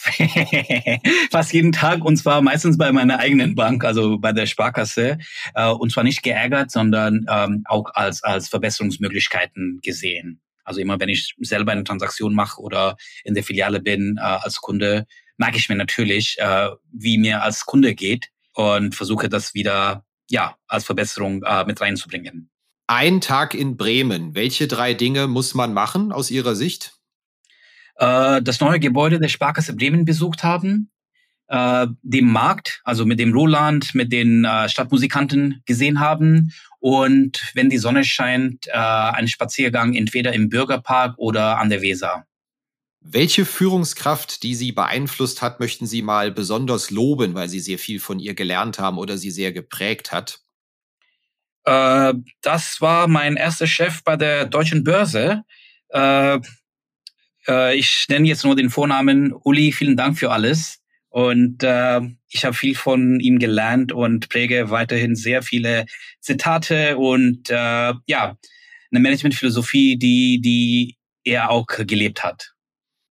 fast 1.29 1.51
jeden 1.51 1.73
Tag 1.73 2.05
und 2.05 2.15
zwar 2.15 2.41
meistens 2.41 2.77
bei 2.77 2.93
meiner 2.93 3.19
eigenen 3.19 3.53
Bank, 3.53 3.83
also 3.83 4.17
bei 4.17 4.31
der 4.31 4.45
Sparkasse. 4.45 5.17
Äh, 5.55 5.71
und 5.71 5.91
zwar 5.91 6.05
nicht 6.05 6.23
geärgert, 6.23 6.71
sondern 6.71 7.25
ähm, 7.29 7.63
auch 7.65 7.93
als, 7.95 8.23
als 8.23 8.47
Verbesserungsmöglichkeiten 8.47 9.81
gesehen. 9.83 10.39
Also 10.63 10.79
immer 10.79 11.01
wenn 11.01 11.09
ich 11.09 11.35
selber 11.41 11.73
eine 11.73 11.83
Transaktion 11.83 12.33
mache 12.33 12.61
oder 12.61 12.95
in 13.25 13.33
der 13.33 13.43
Filiale 13.43 13.81
bin 13.81 14.15
äh, 14.17 14.21
als 14.21 14.61
Kunde, 14.61 15.05
merke 15.35 15.57
ich 15.57 15.67
mir 15.67 15.75
natürlich, 15.75 16.37
äh, 16.39 16.69
wie 16.93 17.17
mir 17.17 17.43
als 17.43 17.65
Kunde 17.65 17.93
geht 17.93 18.29
und 18.53 18.95
versuche 18.95 19.29
das 19.29 19.53
wieder 19.53 20.05
ja 20.29 20.55
als 20.67 20.83
Verbesserung 20.85 21.43
äh, 21.43 21.65
mit 21.65 21.81
reinzubringen. 21.81 22.49
Ein 22.87 23.21
Tag 23.21 23.53
in 23.53 23.77
Bremen. 23.77 24.35
Welche 24.35 24.67
drei 24.67 24.93
Dinge 24.93 25.27
muss 25.27 25.53
man 25.53 25.73
machen 25.73 26.11
aus 26.11 26.31
Ihrer 26.31 26.55
Sicht? 26.55 26.93
Äh, 27.95 28.41
das 28.41 28.59
neue 28.59 28.79
Gebäude 28.79 29.19
der 29.19 29.29
Sparkasse 29.29 29.75
Bremen 29.75 30.05
besucht 30.05 30.43
haben, 30.43 30.91
äh, 31.47 31.87
dem 32.01 32.31
Markt, 32.31 32.81
also 32.83 33.05
mit 33.05 33.19
dem 33.19 33.33
Roland, 33.33 33.95
mit 33.95 34.11
den 34.11 34.45
äh, 34.45 34.67
Stadtmusikanten 34.69 35.61
gesehen 35.65 35.99
haben 35.99 36.51
und 36.79 37.51
wenn 37.53 37.69
die 37.69 37.77
Sonne 37.77 38.03
scheint, 38.03 38.67
äh, 38.67 38.71
einen 38.71 39.27
Spaziergang 39.27 39.93
entweder 39.93 40.33
im 40.33 40.49
Bürgerpark 40.49 41.17
oder 41.17 41.59
an 41.59 41.69
der 41.69 41.81
Weser. 41.81 42.25
Welche 43.05 43.45
Führungskraft, 43.45 44.43
die 44.43 44.55
Sie 44.55 44.71
beeinflusst 44.71 45.41
hat, 45.41 45.59
möchten 45.59 45.85
Sie 45.85 46.01
mal 46.01 46.31
besonders 46.31 46.89
loben, 46.89 47.35
weil 47.35 47.49
Sie 47.49 47.59
sehr 47.59 47.77
viel 47.77 47.99
von 47.99 48.19
ihr 48.19 48.33
gelernt 48.33 48.79
haben 48.79 48.97
oder 48.97 49.17
sie 49.17 49.29
sehr 49.29 49.51
geprägt 49.51 50.13
hat? 50.13 50.39
Äh, 51.65 52.13
das 52.41 52.79
war 52.79 53.07
mein 53.07 53.35
erster 53.35 53.67
Chef 53.67 54.03
bei 54.03 54.15
der 54.15 54.45
Deutschen 54.45 54.85
Börse. 54.85 55.43
Äh, 55.89 56.39
äh, 57.47 57.75
ich 57.75 58.05
nenne 58.07 58.27
jetzt 58.27 58.45
nur 58.45 58.55
den 58.55 58.69
Vornamen 58.69 59.33
Uli. 59.33 59.73
Vielen 59.73 59.97
Dank 59.97 60.17
für 60.17 60.31
alles. 60.31 60.79
Und 61.09 61.61
äh, 61.61 62.01
ich 62.29 62.45
habe 62.45 62.55
viel 62.55 62.73
von 62.73 63.19
ihm 63.19 63.37
gelernt 63.37 63.91
und 63.91 64.29
präge 64.29 64.69
weiterhin 64.69 65.15
sehr 65.15 65.43
viele 65.43 65.85
Zitate 66.21 66.97
und 66.97 67.49
äh, 67.49 67.93
ja, 68.07 68.37
eine 68.91 68.99
Managementphilosophie, 68.99 69.97
die, 69.97 70.41
die 70.41 70.97
er 71.23 71.51
auch 71.51 71.67
gelebt 71.67 72.23
hat. 72.23 72.52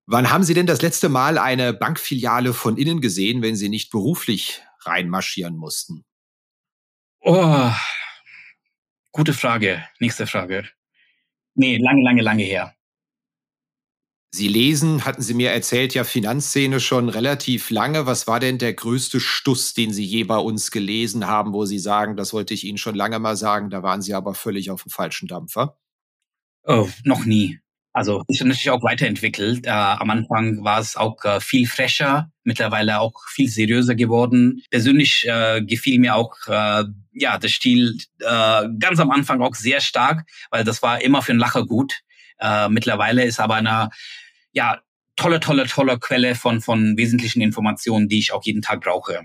Wann 0.07 0.31
haben 0.31 0.45
Sie 0.45 0.55
denn 0.55 0.67
das 0.67 0.83
letzte 0.83 1.09
Mal 1.09 1.39
eine 1.39 1.73
Bankfiliale 1.73 2.53
von 2.55 2.77
innen 2.77 3.01
gesehen, 3.01 3.43
wenn 3.43 3.57
Sie 3.57 3.69
nicht 3.69 3.91
beruflich 3.91 4.63
reinmarschieren 4.81 5.57
mussten? 5.57 6.05
Oh, 7.21 7.71
gute 9.13 9.33
Frage. 9.33 9.85
Nächste 10.01 10.27
Frage. 10.27 10.69
Nee, 11.55 11.77
lange, 11.79 12.03
lange, 12.03 12.23
lange 12.23 12.43
her. 12.43 12.75
Sie 14.35 14.49
lesen, 14.49 15.05
hatten 15.05 15.21
Sie 15.21 15.35
mir 15.35 15.51
erzählt, 15.51 15.93
ja 15.93 16.05
Finanzszene 16.05 16.81
schon 16.81 17.11
relativ 17.11 17.69
lange. 17.69 18.07
Was 18.07 18.27
war 18.27 18.41
denn 18.41 18.57
der 18.57 18.73
größte 18.73 19.21
Stuss, 19.21 19.75
den 19.75 19.93
Sie 19.93 20.05
je 20.05 20.25
bei 20.25 20.39
uns 20.39 20.71
gelesen 20.71 21.27
haben, 21.27 21.53
wo 21.53 21.67
Sie 21.67 21.79
sagen, 21.79 22.17
das 22.17 22.33
wollte 22.33 22.55
ich 22.55 22.65
Ihnen 22.65 22.79
schon 22.79 22.95
lange 22.95 23.19
mal 23.19 23.37
sagen, 23.37 23.69
da 23.69 23.83
waren 23.83 24.01
Sie 24.01 24.15
aber 24.15 24.35
völlig 24.35 24.71
auf 24.71 24.85
dem 24.85 24.91
falschen 24.91 25.29
Dampfer? 25.29 25.77
Oh, 26.65 26.89
noch 27.05 27.27
nie. 27.27 27.61
Also 27.93 28.23
ist 28.29 28.43
natürlich 28.43 28.71
auch 28.71 28.83
weiterentwickelt. 28.83 29.67
Äh, 29.67 29.71
am 29.71 30.09
Anfang 30.11 30.65
war 30.65 30.81
es 30.81 30.97
auch 30.97 31.23
äh, 31.25 31.41
viel 31.41 31.67
fresher, 31.67 32.31
mittlerweile 32.43 33.01
auch 33.01 33.13
viel 33.29 33.49
seriöser 33.49 33.95
geworden. 33.95 34.63
Persönlich 34.71 35.27
äh, 35.29 35.63
gefiel 35.63 36.01
mir 36.01 36.15
auch 36.15 36.35
äh, 36.47 36.85
ja 37.13 37.39
der 37.39 37.49
Stil 37.49 37.99
äh, 38.21 38.69
ganz 38.79 38.99
am 38.99 39.11
Anfang 39.11 39.43
auch 39.43 39.55
sehr 39.55 39.81
stark, 39.81 40.25
weil 40.51 40.65
das 40.65 40.83
war 40.83 41.03
immer 41.03 41.21
für 41.21 41.33
einen 41.33 41.41
Lacher 41.41 41.67
gut. 41.67 42.01
Äh, 42.39 42.71
mittlerweile 42.71 43.25
ist 43.25 43.41
aber 43.41 43.57
eine 43.57 43.91
ja 44.53 44.81
tolle, 45.17 45.41
tolle, 45.41 45.67
tolle 45.67 45.99
Quelle 45.99 46.35
von 46.35 46.63
von 46.63 46.97
wesentlichen 46.97 47.43
Informationen, 47.43 48.09
die 48.09 48.19
ich 48.19 48.33
auch 48.33 48.45
jeden 48.45 48.63
Tag 48.63 48.81
brauche. 48.81 49.21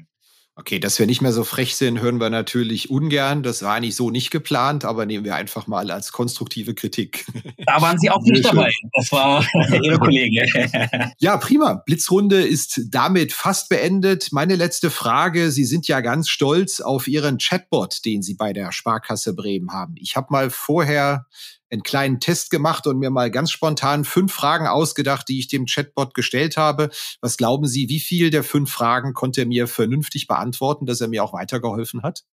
Okay, 0.60 0.80
dass 0.80 0.98
wir 0.98 1.06
nicht 1.06 1.22
mehr 1.22 1.34
so 1.34 1.44
frech 1.44 1.76
sind, 1.76 2.02
hören 2.02 2.20
wir 2.20 2.32
natürlich 2.32 2.90
ungern. 2.90 3.44
Das 3.44 3.62
war 3.62 3.76
eigentlich 3.76 3.96
so 3.96 4.10
nicht 4.10 4.32
geplant, 4.32 4.86
aber 4.86 5.06
nehmen 5.06 5.24
wir 5.24 5.36
einfach 5.36 5.68
mal 5.68 5.92
als 5.92 6.12
konstruktive 6.12 6.74
Kritik. 6.74 7.28
Da 7.68 7.80
waren 7.80 8.00
Sie 8.00 8.10
auch 8.10 8.24
nicht 8.24 8.44
dabei. 8.44 8.74
Das 8.94 9.12
war 9.12 9.46
Ihre 9.84 10.00
Kollege. 10.00 10.48
Ja, 11.20 11.38
prima. 11.38 11.84
Blitzrunde 11.86 12.42
ist 12.42 12.82
damit 12.90 13.34
fast 13.34 13.70
beendet. 13.70 14.30
Meine 14.32 14.56
letzte 14.56 14.90
Frage. 14.90 15.52
Sie 15.52 15.64
sind 15.64 15.88
ja 15.88 16.02
ganz 16.02 16.28
stolz 16.28 16.82
auf 16.82 17.08
Ihren 17.08 17.38
Chatbot, 17.38 18.04
den 18.04 18.24
Sie 18.24 18.34
bei 18.34 18.52
der 18.52 18.72
Sparkasse 18.72 19.36
Bremen 19.36 19.72
haben. 19.74 19.94
Ich 19.98 20.16
habe 20.16 20.28
mal 20.32 20.50
vorher 20.50 21.28
einen 21.70 21.84
kleinen 21.84 22.20
Test 22.20 22.50
gemacht 22.50 22.88
und 22.88 22.98
mir 22.98 23.10
mal 23.10 23.32
ganz 23.32 23.52
spontan 23.52 24.06
fünf 24.06 24.34
Fragen 24.34 24.68
ausgedacht, 24.68 25.28
die 25.28 25.40
ich 25.40 25.48
dem 25.48 25.66
Chatbot 25.66 26.14
gestellt 26.14 26.58
habe. 26.58 26.90
Was 27.22 27.38
glauben 27.38 27.68
Sie, 27.68 27.90
wie 27.90 28.00
viel 28.00 28.30
der 28.30 28.44
fünf 28.44 28.72
Fragen 28.72 29.14
konnte 29.14 29.42
er 29.42 29.48
mir 29.48 29.68
vernünftig 29.68 30.28
beantworten, 30.28 30.86
dass 30.86 31.02
er 31.02 31.08
mir 31.08 31.24
auch 31.24 31.34
weitergeholfen 31.34 32.04
hat? 32.04 32.24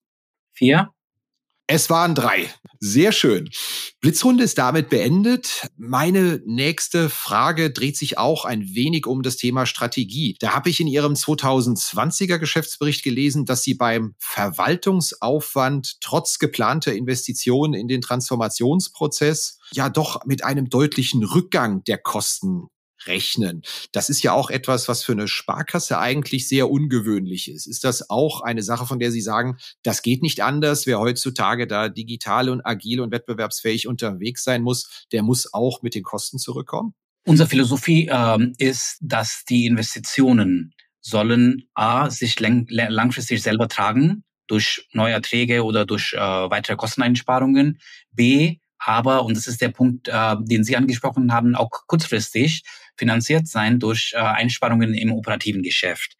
Vier. 0.53 0.91
Es 1.67 1.89
waren 1.89 2.15
drei. 2.15 2.53
Sehr 2.79 3.11
schön. 3.11 3.49
Blitzrunde 4.03 4.45
ist 4.45 4.59
damit 4.59 4.91
beendet. 4.91 5.67
Meine 5.79 6.43
nächste 6.45 7.09
Frage 7.09 7.71
dreht 7.71 7.97
sich 7.97 8.19
auch 8.19 8.45
ein 8.45 8.75
wenig 8.75 9.07
um 9.07 9.23
das 9.23 9.39
Thema 9.39 9.65
Strategie. 9.65 10.37
Da 10.41 10.53
habe 10.53 10.69
ich 10.69 10.81
in 10.81 10.89
Ihrem 10.89 11.15
2020er 11.15 12.37
Geschäftsbericht 12.37 13.03
gelesen, 13.03 13.47
dass 13.47 13.63
Sie 13.63 13.73
beim 13.73 14.15
Verwaltungsaufwand 14.19 16.03
trotz 16.03 16.39
geplanter 16.39 16.93
Investitionen 16.93 17.73
in 17.73 17.89
den 17.89 18.03
Transformationsprozess 18.03 19.59
ja 19.73 19.89
doch 19.89 20.27
mit 20.27 20.45
einem 20.45 20.69
deutlichen 20.69 21.25
Rückgang 21.25 21.83
der 21.85 21.97
Kosten 21.97 22.69
rechnen. 23.07 23.63
Das 23.93 24.11
ist 24.11 24.23
ja 24.23 24.33
auch 24.33 24.51
etwas, 24.51 24.89
was 24.89 25.05
für 25.05 25.13
eine 25.13 25.29
Sparkasse 25.29 25.99
eigentlich 25.99 26.49
sehr 26.49 26.71
ungewöhnlich 26.71 27.51
ist. 27.51 27.67
Ist 27.67 27.85
das 27.85 28.11
auch 28.11 28.41
eine 28.41 28.63
Sache, 28.63 28.87
von 28.87 28.99
der 28.99 29.11
Sie 29.11 29.21
sagen, 29.21 29.57
das 29.83 30.03
geht 30.03 30.23
nicht 30.23 30.43
anders? 30.43 30.87
Wer 30.87 30.99
heutzutage 30.99 31.67
da 31.67 31.89
digital 31.89 32.49
und 32.49 32.65
agil 32.65 33.01
und 33.01 33.13
wettbewerbsfähig 33.13 33.87
unterwegs 33.87 34.45
sein 34.45 34.63
muss, 34.63 35.07
der 35.13 35.23
muss 35.23 35.53
auch 35.53 35.83
mit 35.83 35.95
den 35.95 36.03
Kosten 36.03 36.39
zurückkommen? 36.39 36.95
Unsere 37.27 37.49
Philosophie 37.49 38.09
ähm, 38.13 38.53
ist, 38.59 38.99
dass 39.01 39.45
die 39.49 39.65
Investitionen 39.67 40.75
sollen 41.01 41.69
A, 41.75 42.11
sich 42.11 42.39
lang 42.41 42.67
langfristig 42.69 43.43
selber 43.43 43.69
tragen 43.69 44.25
durch 44.47 44.89
neue 44.93 45.15
Erträge 45.15 45.65
oder 45.65 45.87
durch 45.87 46.13
äh, 46.13 46.19
weitere 46.19 46.77
Kosteneinsparungen. 46.77 47.79
B, 48.13 48.59
aber, 48.79 49.25
und 49.25 49.37
das 49.37 49.47
ist 49.47 49.61
der 49.61 49.71
Punkt, 49.71 50.09
äh, 50.09 50.37
den 50.41 50.65
Sie 50.65 50.77
angesprochen 50.77 51.33
haben, 51.33 51.55
auch 51.55 51.71
kurzfristig 51.87 52.65
finanziert 52.97 53.49
sein 53.49 53.79
durch 53.79 54.13
äh, 54.15 54.19
Einsparungen 54.19 54.95
im 54.95 55.13
operativen 55.13 55.63
Geschäft. 55.63 56.17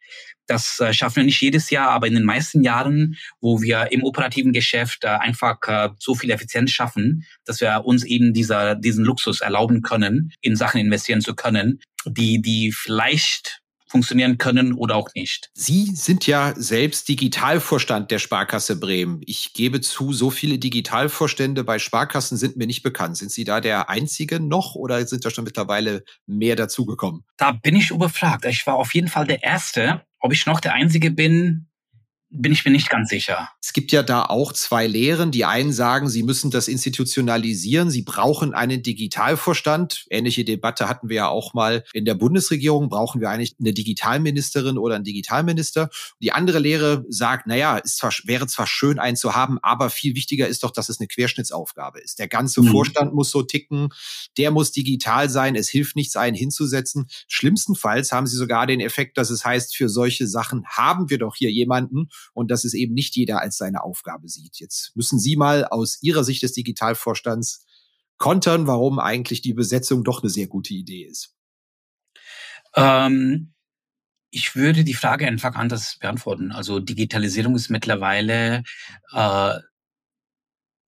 Das 0.47 0.79
äh, 0.79 0.93
schaffen 0.93 1.17
wir 1.17 1.23
nicht 1.23 1.41
jedes 1.41 1.69
Jahr, 1.69 1.89
aber 1.89 2.07
in 2.07 2.13
den 2.13 2.23
meisten 2.23 2.61
Jahren, 2.61 3.17
wo 3.41 3.61
wir 3.61 3.91
im 3.91 4.03
operativen 4.03 4.53
Geschäft 4.53 5.03
äh, 5.03 5.07
einfach 5.07 5.57
äh, 5.67 5.89
so 5.97 6.13
viel 6.13 6.29
Effizienz 6.29 6.71
schaffen, 6.71 7.25
dass 7.45 7.61
wir 7.61 7.83
uns 7.85 8.03
eben 8.03 8.33
dieser, 8.33 8.75
diesen 8.75 9.03
Luxus 9.03 9.41
erlauben 9.41 9.81
können, 9.81 10.31
in 10.41 10.55
Sachen 10.55 10.79
investieren 10.79 11.21
zu 11.21 11.35
können, 11.35 11.79
die, 12.05 12.41
die 12.41 12.71
vielleicht 12.71 13.61
funktionieren 13.95 14.37
können 14.37 14.73
oder 14.73 14.97
auch 14.97 15.07
nicht. 15.15 15.49
Sie 15.53 15.85
sind 15.85 16.27
ja 16.27 16.53
selbst 16.57 17.07
Digitalvorstand 17.07 18.11
der 18.11 18.19
Sparkasse 18.19 18.77
Bremen. 18.77 19.21
Ich 19.25 19.53
gebe 19.53 19.79
zu, 19.79 20.11
so 20.11 20.29
viele 20.29 20.59
Digitalvorstände 20.59 21.63
bei 21.63 21.79
Sparkassen 21.79 22.37
sind 22.37 22.57
mir 22.57 22.67
nicht 22.67 22.83
bekannt. 22.83 23.15
Sind 23.15 23.31
Sie 23.31 23.45
da 23.45 23.61
der 23.61 23.89
Einzige 23.89 24.41
noch 24.41 24.75
oder 24.75 25.07
sind 25.07 25.23
da 25.23 25.29
schon 25.29 25.45
mittlerweile 25.45 26.03
mehr 26.25 26.57
dazugekommen? 26.57 27.23
Da 27.37 27.53
bin 27.53 27.77
ich 27.77 27.89
überfragt. 27.89 28.43
Ich 28.43 28.67
war 28.67 28.75
auf 28.75 28.93
jeden 28.93 29.07
Fall 29.07 29.27
der 29.27 29.43
Erste. 29.43 30.01
Ob 30.19 30.33
ich 30.33 30.45
noch 30.45 30.59
der 30.59 30.73
Einzige 30.73 31.09
bin, 31.09 31.67
bin 32.37 32.51
ich 32.51 32.65
mir 32.65 32.71
nicht 32.71 32.89
ganz 32.89 33.09
sicher. 33.09 33.49
Es 33.61 33.73
gibt 33.73 33.91
ja 33.91 34.03
da 34.03 34.25
auch 34.25 34.51
zwei 34.53 34.87
Lehren. 34.87 35.31
Die 35.31 35.45
einen 35.45 35.71
sagen, 35.71 36.09
sie 36.09 36.23
müssen 36.23 36.51
das 36.51 36.67
institutionalisieren. 36.67 37.89
Sie 37.89 38.01
brauchen 38.01 38.53
einen 38.53 38.83
Digitalvorstand. 38.83 40.05
Ähnliche 40.09 40.43
Debatte 40.43 40.89
hatten 40.89 41.09
wir 41.09 41.15
ja 41.15 41.27
auch 41.27 41.53
mal 41.53 41.83
in 41.93 42.05
der 42.05 42.15
Bundesregierung. 42.15 42.89
Brauchen 42.89 43.21
wir 43.21 43.29
eigentlich 43.29 43.55
eine 43.59 43.73
Digitalministerin 43.73 44.77
oder 44.77 44.95
einen 44.95 45.03
Digitalminister? 45.03 45.89
Die 46.21 46.31
andere 46.31 46.59
Lehre 46.59 47.05
sagt, 47.09 47.47
naja, 47.47 47.79
es 47.83 47.95
zwar, 47.95 48.13
wäre 48.25 48.47
zwar 48.47 48.67
schön, 48.67 48.99
einen 48.99 49.17
zu 49.17 49.35
haben, 49.35 49.57
aber 49.61 49.89
viel 49.89 50.15
wichtiger 50.15 50.47
ist 50.47 50.63
doch, 50.63 50.71
dass 50.71 50.89
es 50.89 50.99
eine 50.99 51.07
Querschnittsaufgabe 51.07 51.99
ist. 52.01 52.19
Der 52.19 52.27
ganze 52.27 52.61
mhm. 52.61 52.67
Vorstand 52.67 53.13
muss 53.13 53.31
so 53.31 53.43
ticken. 53.43 53.89
Der 54.37 54.51
muss 54.51 54.71
digital 54.71 55.29
sein. 55.29 55.55
Es 55.55 55.69
hilft 55.69 55.95
nichts, 55.95 56.15
einen 56.15 56.35
hinzusetzen. 56.35 57.07
Schlimmstenfalls 57.27 58.11
haben 58.11 58.27
sie 58.27 58.37
sogar 58.37 58.67
den 58.67 58.81
Effekt, 58.81 59.17
dass 59.17 59.29
es 59.29 59.45
heißt, 59.45 59.75
für 59.75 59.87
solche 59.87 60.27
Sachen 60.27 60.65
haben 60.67 61.09
wir 61.09 61.17
doch 61.17 61.35
hier 61.35 61.51
jemanden 61.51 62.09
und 62.33 62.51
dass 62.51 62.65
es 62.65 62.73
eben 62.73 62.93
nicht 62.93 63.15
jeder 63.15 63.41
als 63.41 63.57
seine 63.57 63.83
Aufgabe 63.83 64.27
sieht. 64.27 64.59
Jetzt 64.59 64.95
müssen 64.95 65.19
Sie 65.19 65.35
mal 65.35 65.65
aus 65.65 66.01
Ihrer 66.01 66.23
Sicht 66.23 66.43
des 66.43 66.53
Digitalvorstands 66.53 67.65
kontern, 68.17 68.67
warum 68.67 68.99
eigentlich 68.99 69.41
die 69.41 69.53
Besetzung 69.53 70.03
doch 70.03 70.21
eine 70.21 70.29
sehr 70.29 70.47
gute 70.47 70.73
Idee 70.73 71.05
ist. 71.05 71.35
Ähm, 72.75 73.53
ich 74.31 74.55
würde 74.55 74.83
die 74.83 74.93
Frage 74.93 75.27
einfach 75.27 75.55
anders 75.55 75.97
beantworten. 75.99 76.51
Also 76.51 76.79
Digitalisierung 76.79 77.55
ist 77.55 77.69
mittlerweile 77.69 78.63
äh, 79.13 79.59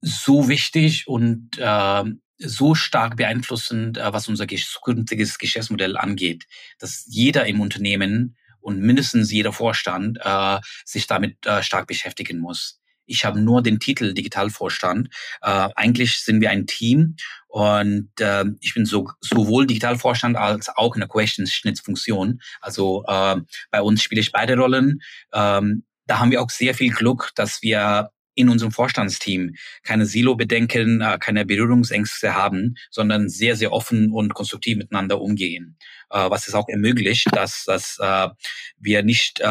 so 0.02 0.48
wichtig 0.48 1.08
und 1.08 1.58
äh, 1.58 2.04
so 2.40 2.76
stark 2.76 3.18
beeinflussend, 3.18 3.98
äh, 3.98 4.14
was 4.14 4.28
unser 4.28 4.48
zukünftiges 4.48 5.38
Geschäftsmodell 5.38 5.98
angeht, 5.98 6.46
dass 6.80 7.06
jeder 7.08 7.46
im 7.46 7.62
Unternehmen 7.62 8.37
und 8.68 8.82
mindestens 8.82 9.32
jeder 9.32 9.54
Vorstand 9.54 10.20
äh, 10.22 10.60
sich 10.84 11.08
damit 11.08 11.46
äh, 11.46 11.64
stark 11.64 11.88
beschäftigen 11.88 12.40
muss. 12.40 12.82
Ich 13.06 13.24
habe 13.24 13.40
nur 13.40 13.64
den 13.64 13.80
Titel 13.80 14.14
Digitalvorstand. 14.14 15.08
Äh, 15.42 15.70
eigentlich 15.78 16.20
sind 16.20 16.42
wir 16.42 16.50
ein 16.50 16.68
Team 16.68 17.16
und 17.48 18.10
äh, 18.20 18.44
ich 18.60 18.74
bin 18.74 18.86
so, 18.86 19.10
sowohl 19.22 19.68
Digitalvorstand 19.68 20.36
als 20.36 20.68
auch 20.68 20.96
in 20.96 21.00
der 21.00 21.08
Questions-Schnittfunktion. 21.08 22.42
Also 22.60 23.06
äh, 23.08 23.38
bei 23.72 23.82
uns 23.82 24.04
spiele 24.04 24.20
ich 24.20 24.34
beide 24.34 24.58
Rollen. 24.58 25.00
Ähm, 25.32 25.86
da 26.06 26.20
haben 26.20 26.32
wir 26.32 26.42
auch 26.42 26.50
sehr 26.50 26.74
viel 26.74 26.92
Glück, 26.92 27.32
dass 27.36 27.62
wir 27.62 28.12
in 28.38 28.50
unserem 28.50 28.72
Vorstandsteam 28.72 29.56
keine 29.84 30.06
Silo-Bedenken, 30.06 31.02
äh, 31.02 31.18
keine 31.20 31.46
Berührungsängste 31.46 32.36
haben, 32.36 32.76
sondern 32.92 33.30
sehr, 33.30 33.56
sehr 33.56 33.74
offen 33.74 34.12
und 34.12 34.34
konstruktiv 34.34 34.78
miteinander 34.78 35.20
umgehen. 35.20 35.78
Äh, 36.10 36.30
was 36.30 36.48
es 36.48 36.54
auch 36.54 36.70
ermöglicht, 36.70 37.28
dass, 37.34 37.66
dass 37.66 37.98
äh, 38.00 38.30
wir 38.78 39.04
nicht 39.04 39.42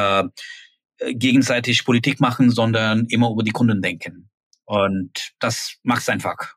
gegenseitig 0.98 1.84
Politik 1.84 2.20
machen, 2.20 2.50
sondern 2.50 3.04
immer 3.10 3.30
über 3.30 3.42
die 3.42 3.50
Kunden 3.50 3.82
denken. 3.82 4.30
Und 4.64 5.32
das 5.38 5.76
macht 5.82 6.00
es 6.00 6.08
einfach. 6.08 6.55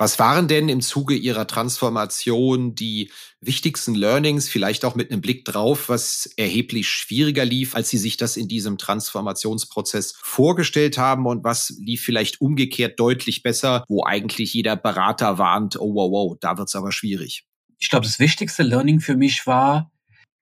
Was 0.00 0.18
waren 0.18 0.48
denn 0.48 0.70
im 0.70 0.80
Zuge 0.80 1.14
Ihrer 1.14 1.46
Transformation 1.46 2.74
die 2.74 3.12
wichtigsten 3.42 3.94
Learnings, 3.94 4.48
vielleicht 4.48 4.86
auch 4.86 4.94
mit 4.94 5.10
einem 5.10 5.20
Blick 5.20 5.44
drauf, 5.44 5.90
was 5.90 6.24
erheblich 6.38 6.88
schwieriger 6.88 7.44
lief, 7.44 7.74
als 7.74 7.90
Sie 7.90 7.98
sich 7.98 8.16
das 8.16 8.38
in 8.38 8.48
diesem 8.48 8.78
Transformationsprozess 8.78 10.14
vorgestellt 10.22 10.96
haben 10.96 11.26
und 11.26 11.44
was 11.44 11.74
lief 11.78 12.02
vielleicht 12.02 12.40
umgekehrt 12.40 12.98
deutlich 12.98 13.42
besser, 13.42 13.84
wo 13.88 14.02
eigentlich 14.02 14.54
jeder 14.54 14.74
Berater 14.74 15.36
warnt, 15.36 15.78
oh 15.78 15.94
wow, 15.94 16.10
wow, 16.10 16.38
da 16.40 16.56
wird's 16.56 16.74
aber 16.74 16.92
schwierig? 16.92 17.44
Ich 17.78 17.90
glaube, 17.90 18.06
das 18.06 18.18
wichtigste 18.18 18.62
Learning 18.62 19.00
für 19.00 19.16
mich 19.18 19.46
war, 19.46 19.90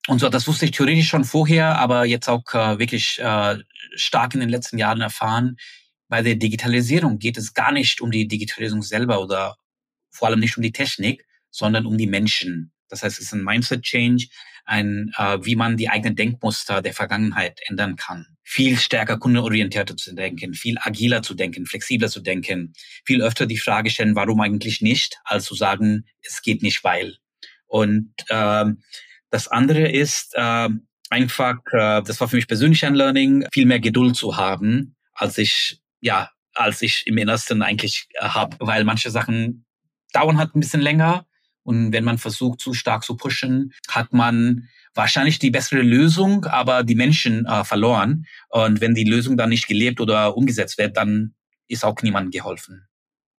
und 0.06 0.20
so, 0.20 0.28
das 0.28 0.46
wusste 0.46 0.66
ich 0.66 0.70
theoretisch 0.70 1.08
schon 1.08 1.24
vorher, 1.24 1.78
aber 1.78 2.04
jetzt 2.04 2.28
auch 2.28 2.44
äh, 2.54 2.78
wirklich 2.78 3.18
äh, 3.18 3.58
stark 3.96 4.34
in 4.34 4.40
den 4.40 4.48
letzten 4.48 4.78
Jahren 4.78 5.00
erfahren, 5.00 5.56
bei 6.08 6.22
der 6.22 6.36
Digitalisierung 6.36 7.18
geht 7.18 7.38
es 7.38 7.54
gar 7.54 7.72
nicht 7.72 8.00
um 8.00 8.10
die 8.10 8.26
Digitalisierung 8.26 8.82
selber 8.82 9.20
oder 9.20 9.56
vor 10.10 10.28
allem 10.28 10.40
nicht 10.40 10.56
um 10.56 10.62
die 10.62 10.72
Technik, 10.72 11.26
sondern 11.50 11.86
um 11.86 11.96
die 11.96 12.06
Menschen. 12.06 12.72
Das 12.88 13.02
heißt, 13.02 13.18
es 13.18 13.26
ist 13.26 13.32
ein 13.32 13.44
Mindset-Change, 13.44 14.28
ein, 14.64 15.12
äh, 15.16 15.38
wie 15.42 15.56
man 15.56 15.76
die 15.76 15.88
eigenen 15.88 16.16
Denkmuster 16.16 16.82
der 16.82 16.94
Vergangenheit 16.94 17.60
ändern 17.66 17.96
kann. 17.96 18.26
Viel 18.42 18.78
stärker 18.78 19.18
kundenorientierter 19.18 19.96
zu 19.96 20.14
denken, 20.14 20.54
viel 20.54 20.76
agiler 20.80 21.22
zu 21.22 21.34
denken, 21.34 21.66
flexibler 21.66 22.08
zu 22.08 22.20
denken, 22.20 22.72
viel 23.04 23.22
öfter 23.22 23.46
die 23.46 23.58
Frage 23.58 23.90
stellen, 23.90 24.14
warum 24.14 24.40
eigentlich 24.40 24.80
nicht, 24.80 25.18
als 25.24 25.44
zu 25.44 25.54
sagen, 25.54 26.06
es 26.22 26.42
geht 26.42 26.62
nicht, 26.62 26.84
weil. 26.84 27.16
Und 27.66 28.12
äh, 28.28 28.64
das 29.30 29.48
andere 29.48 29.90
ist 29.90 30.34
äh, 30.34 30.68
einfach, 31.10 31.58
äh, 31.72 32.02
das 32.02 32.20
war 32.20 32.28
für 32.28 32.36
mich 32.36 32.48
persönlich 32.48 32.84
ein 32.84 32.94
Learning, 32.94 33.46
viel 33.52 33.66
mehr 33.66 33.80
Geduld 33.80 34.16
zu 34.16 34.36
haben, 34.36 34.96
als 35.12 35.36
ich 35.38 35.80
ja, 36.00 36.30
als 36.54 36.82
ich 36.82 37.06
im 37.06 37.18
Innersten 37.18 37.62
eigentlich 37.62 38.08
äh, 38.14 38.28
habe, 38.28 38.56
weil 38.60 38.84
manche 38.84 39.10
Sachen 39.10 39.64
dauern 40.12 40.38
halt 40.38 40.54
ein 40.54 40.60
bisschen 40.60 40.80
länger. 40.80 41.26
Und 41.62 41.92
wenn 41.92 42.04
man 42.04 42.18
versucht, 42.18 42.60
zu 42.60 42.72
stark 42.72 43.04
zu 43.04 43.16
pushen, 43.16 43.74
hat 43.88 44.12
man 44.12 44.68
wahrscheinlich 44.94 45.38
die 45.38 45.50
bessere 45.50 45.82
Lösung, 45.82 46.46
aber 46.46 46.82
die 46.82 46.94
Menschen 46.94 47.46
äh, 47.46 47.62
verloren. 47.64 48.26
Und 48.48 48.80
wenn 48.80 48.94
die 48.94 49.04
Lösung 49.04 49.36
dann 49.36 49.50
nicht 49.50 49.68
gelebt 49.68 50.00
oder 50.00 50.36
umgesetzt 50.36 50.78
wird, 50.78 50.96
dann 50.96 51.34
ist 51.68 51.84
auch 51.84 52.00
niemandem 52.02 52.30
geholfen. 52.30 52.88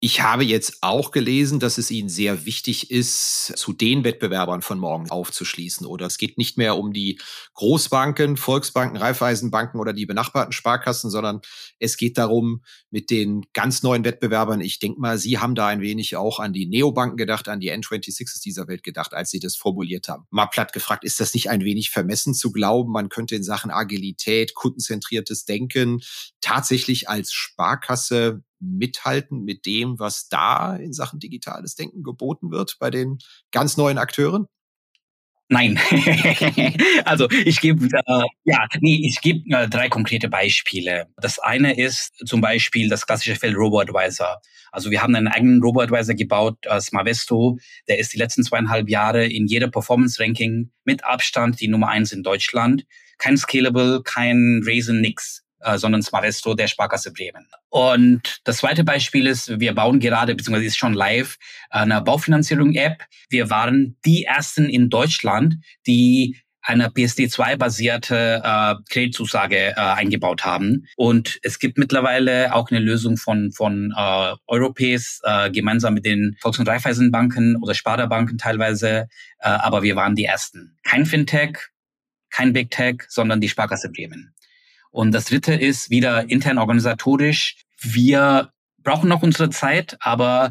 Ich 0.01 0.23
habe 0.23 0.45
jetzt 0.45 0.79
auch 0.81 1.11
gelesen, 1.11 1.59
dass 1.59 1.77
es 1.77 1.91
Ihnen 1.91 2.09
sehr 2.09 2.47
wichtig 2.47 2.93
ist, 2.93 3.53
zu 3.57 3.73
den 3.73 4.05
Wettbewerbern 4.05 4.63
von 4.63 4.79
morgen 4.79 5.11
aufzuschließen. 5.11 5.85
Oder 5.89 6.07
es 6.07 6.19
geht 6.19 6.39
nicht 6.39 6.57
mehr 6.57 6.77
um 6.77 6.93
die 6.93 7.19
Großbanken, 7.55 8.37
Volksbanken, 8.37 8.97
Raiffeisenbanken 8.97 9.81
oder 9.81 9.93
die 9.93 10.07
benachbarten 10.07 10.53
Sparkassen, 10.53 11.11
sondern 11.11 11.41
es 11.81 11.97
geht 11.97 12.17
darum, 12.17 12.63
mit 12.91 13.11
den 13.11 13.45
ganz 13.53 13.83
neuen 13.83 14.05
Wettbewerbern, 14.05 14.61
ich 14.61 14.79
denke 14.79 15.01
mal, 15.01 15.19
Sie 15.19 15.39
haben 15.39 15.57
da 15.57 15.67
ein 15.67 15.81
wenig 15.81 16.15
auch 16.15 16.39
an 16.39 16.53
die 16.53 16.67
Neobanken 16.67 17.17
gedacht, 17.17 17.49
an 17.49 17.59
die 17.59 17.73
N26s 17.73 18.41
dieser 18.41 18.69
Welt 18.69 18.85
gedacht, 18.85 19.15
als 19.15 19.31
Sie 19.31 19.41
das 19.41 19.57
formuliert 19.57 20.09
haben. 20.09 20.27
Mal 20.31 20.47
platt 20.47 20.73
gefragt, 20.73 21.03
ist 21.03 21.19
das 21.19 21.35
nicht 21.35 21.51
ein 21.51 21.65
wenig 21.65 21.91
vermessen 21.91 22.35
zu 22.35 22.53
glauben, 22.53 22.93
man 22.93 23.09
könnte 23.09 23.35
in 23.35 23.43
Sachen 23.43 23.73
Agilität, 23.73 24.55
kundenzentriertes 24.55 25.45
Denken 25.45 26.03
tatsächlich 26.41 27.09
als 27.09 27.33
Sparkasse 27.33 28.45
mithalten 28.61 29.45
mit 29.45 29.67
dem, 29.67 29.99
was 29.99 30.29
da 30.29 30.77
in 30.77 30.93
Sachen 30.93 31.19
digitales 31.19 31.75
Denken 31.75 32.03
geboten 32.03 32.51
wird 32.51 32.77
bei 32.79 32.91
den 32.91 33.19
ganz 33.53 33.77
neuen 33.77 33.99
Akteuren? 33.99 34.47
Nein. 35.51 35.81
also 37.07 37.27
ich 37.31 37.61
gebe 37.63 37.87
äh, 37.87 38.25
ja, 38.45 38.67
nee, 38.81 39.01
ich 39.07 39.23
gebe 39.23 39.49
äh, 39.57 39.67
drei 39.67 39.89
konkrete 39.89 40.29
Beispiele. 40.29 41.07
Das 41.17 41.39
eine 41.39 41.79
ist 41.79 42.13
zum 42.27 42.43
Beispiel 42.43 42.91
das 42.91 43.07
klassische 43.07 43.35
Feld 43.35 43.57
Robo-Advisor. 43.57 44.43
Also 44.73 44.91
wir 44.91 45.03
haben 45.03 45.15
einen 45.15 45.29
eigenen 45.29 45.63
Robo-Advisor 45.63 46.15
gebaut, 46.15 46.59
äh, 46.65 46.81
Smarvesto. 46.81 47.59
Der 47.89 47.99
ist 47.99 48.13
die 48.13 48.19
letzten 48.19 48.45
zweieinhalb 48.45 48.91
Jahre 48.91 49.25
in 49.25 49.47
jeder 49.47 49.69
Performance-Ranking 49.69 50.71
mit 50.85 51.05
Abstand 51.05 51.61
die 51.61 51.69
Nummer 51.69 51.89
eins 51.89 52.13
in 52.13 52.23
Deutschland. 52.23 52.85
Kein 53.17 53.39
Scalable, 53.39 54.03
kein 54.03 54.61
Raisin, 54.67 55.01
nix 55.01 55.48
äh, 55.61 55.79
sondern 55.79 56.03
Smaresto 56.03 56.55
der 56.55 56.69
Sparkasse 56.69 57.13
Bremen. 57.13 57.47
Und 57.69 58.41
das 58.45 58.59
zweite 58.59 58.85
Beispiel 58.85 59.27
ist, 59.27 59.61
wir 59.61 59.75
bauen 59.75 60.01
gerade, 60.01 60.35
beziehungsweise 60.35 60.67
ist 60.67 60.79
schon 60.79 60.95
live, 60.95 61.37
eine 61.71 62.01
Baufinanzierung-App. 62.01 63.05
Wir 63.29 63.51
waren 63.51 63.97
die 64.05 64.25
ersten 64.25 64.69
in 64.69 64.91
Deutschland, 64.91 65.57
die 65.87 66.37
eine 66.69 66.89
PSD2-basierte 66.89 68.43
äh, 68.45 68.75
Kreditzusage 68.91 69.71
äh, 69.71 69.75
eingebaut 69.75 70.45
haben. 70.45 70.87
Und 70.97 71.39
es 71.43 71.59
gibt 71.59 71.79
mittlerweile 71.79 72.55
auch 72.55 72.71
eine 72.71 72.81
Lösung 72.81 73.17
von, 73.17 73.53
von 73.53 73.95
äh, 73.97 74.35
Europäs, 74.47 75.21
äh, 75.25 75.51
gemeinsam 75.51 75.95
mit 75.95 76.05
den 76.05 76.37
Volks- 76.41 76.59
und 76.59 76.69
Raiffeisenbanken 76.69 77.57
oder 77.63 77.75
Sparda-Banken 77.75 78.37
teilweise. 78.37 79.09
Äh, 79.39 79.49
aber 79.49 79.83
wir 79.83 79.97
waren 79.97 80.15
die 80.15 80.25
Ersten. 80.25 80.77
Kein 80.83 81.07
Fintech, 81.07 81.57
kein 82.31 82.53
Big 82.53 82.71
Tech, 82.71 82.97
sondern 83.09 83.41
die 83.41 83.49
Sparkasse 83.49 83.91
Bremen. 83.91 84.35
Und 84.91 85.13
das 85.13 85.27
dritte 85.27 85.55
ist 85.55 85.91
wieder 85.91 86.31
intern 86.31 86.59
organisatorisch. 86.59 87.57
Wir 87.81 88.53
brauchen 88.83 89.09
noch 89.09 89.23
unsere 89.23 89.51
Zeit, 89.51 89.97
aber 90.01 90.51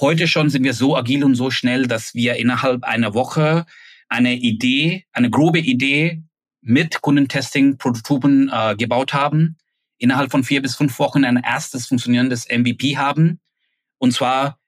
heute 0.00 0.26
schon 0.26 0.50
sind 0.50 0.64
wir 0.64 0.74
so 0.74 0.96
agil 0.96 1.24
und 1.24 1.34
so 1.34 1.50
schnell, 1.50 1.86
dass 1.86 2.14
wir 2.14 2.36
innerhalb 2.36 2.84
einer 2.84 3.14
Woche 3.14 3.66
eine 4.08 4.34
Idee, 4.34 5.04
eine 5.12 5.30
grobe 5.30 5.58
Idee 5.58 6.22
mit 6.60 7.00
Kundentesting, 7.02 7.78
Prototypen 7.78 8.50
äh, 8.52 8.74
gebaut 8.76 9.12
haben, 9.12 9.56
innerhalb 9.98 10.30
von 10.30 10.44
vier 10.44 10.62
bis 10.62 10.76
fünf 10.76 10.98
Wochen 10.98 11.24
ein 11.24 11.36
erstes 11.36 11.86
funktionierendes 11.86 12.48
MVP 12.48 12.96
haben. 12.96 13.40
Und 13.98 14.12
zwar 14.12 14.58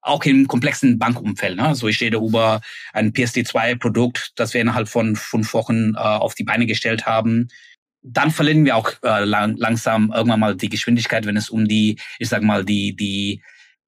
auch 0.00 0.24
im 0.24 0.48
komplexen 0.48 0.98
Bankumfeld. 0.98 1.56
Ne? 1.56 1.66
Also 1.66 1.88
ich 1.88 2.00
rede 2.00 2.18
über 2.18 2.60
ein 2.92 3.12
PSD2-Produkt, 3.12 4.32
das 4.36 4.54
wir 4.54 4.60
innerhalb 4.60 4.88
von 4.88 5.16
fünf 5.16 5.52
Wochen 5.54 5.94
äh, 5.94 5.98
auf 5.98 6.34
die 6.34 6.44
Beine 6.44 6.66
gestellt 6.66 7.06
haben 7.06 7.48
dann 8.04 8.30
verlieren 8.30 8.64
wir 8.64 8.76
auch 8.76 8.92
äh, 9.02 9.24
lang, 9.24 9.56
langsam 9.56 10.12
irgendwann 10.14 10.40
mal 10.40 10.56
die 10.56 10.68
Geschwindigkeit, 10.68 11.24
wenn 11.24 11.36
es 11.36 11.48
um 11.48 11.66
die, 11.66 11.98
ich 12.18 12.28
sag 12.28 12.42
mal, 12.42 12.64
die, 12.64 12.94
die 12.94 13.42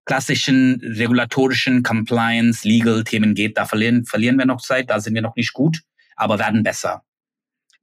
klassischen 0.06 0.80
regulatorischen 0.82 1.82
Compliance, 1.82 2.66
Legal-Themen 2.66 3.34
geht. 3.34 3.58
Da 3.58 3.66
verlieren, 3.66 4.06
verlieren 4.06 4.38
wir 4.38 4.46
noch 4.46 4.62
Zeit, 4.62 4.88
da 4.88 5.00
sind 5.00 5.14
wir 5.14 5.22
noch 5.22 5.36
nicht 5.36 5.52
gut, 5.52 5.82
aber 6.16 6.38
werden 6.38 6.62
besser. 6.62 7.02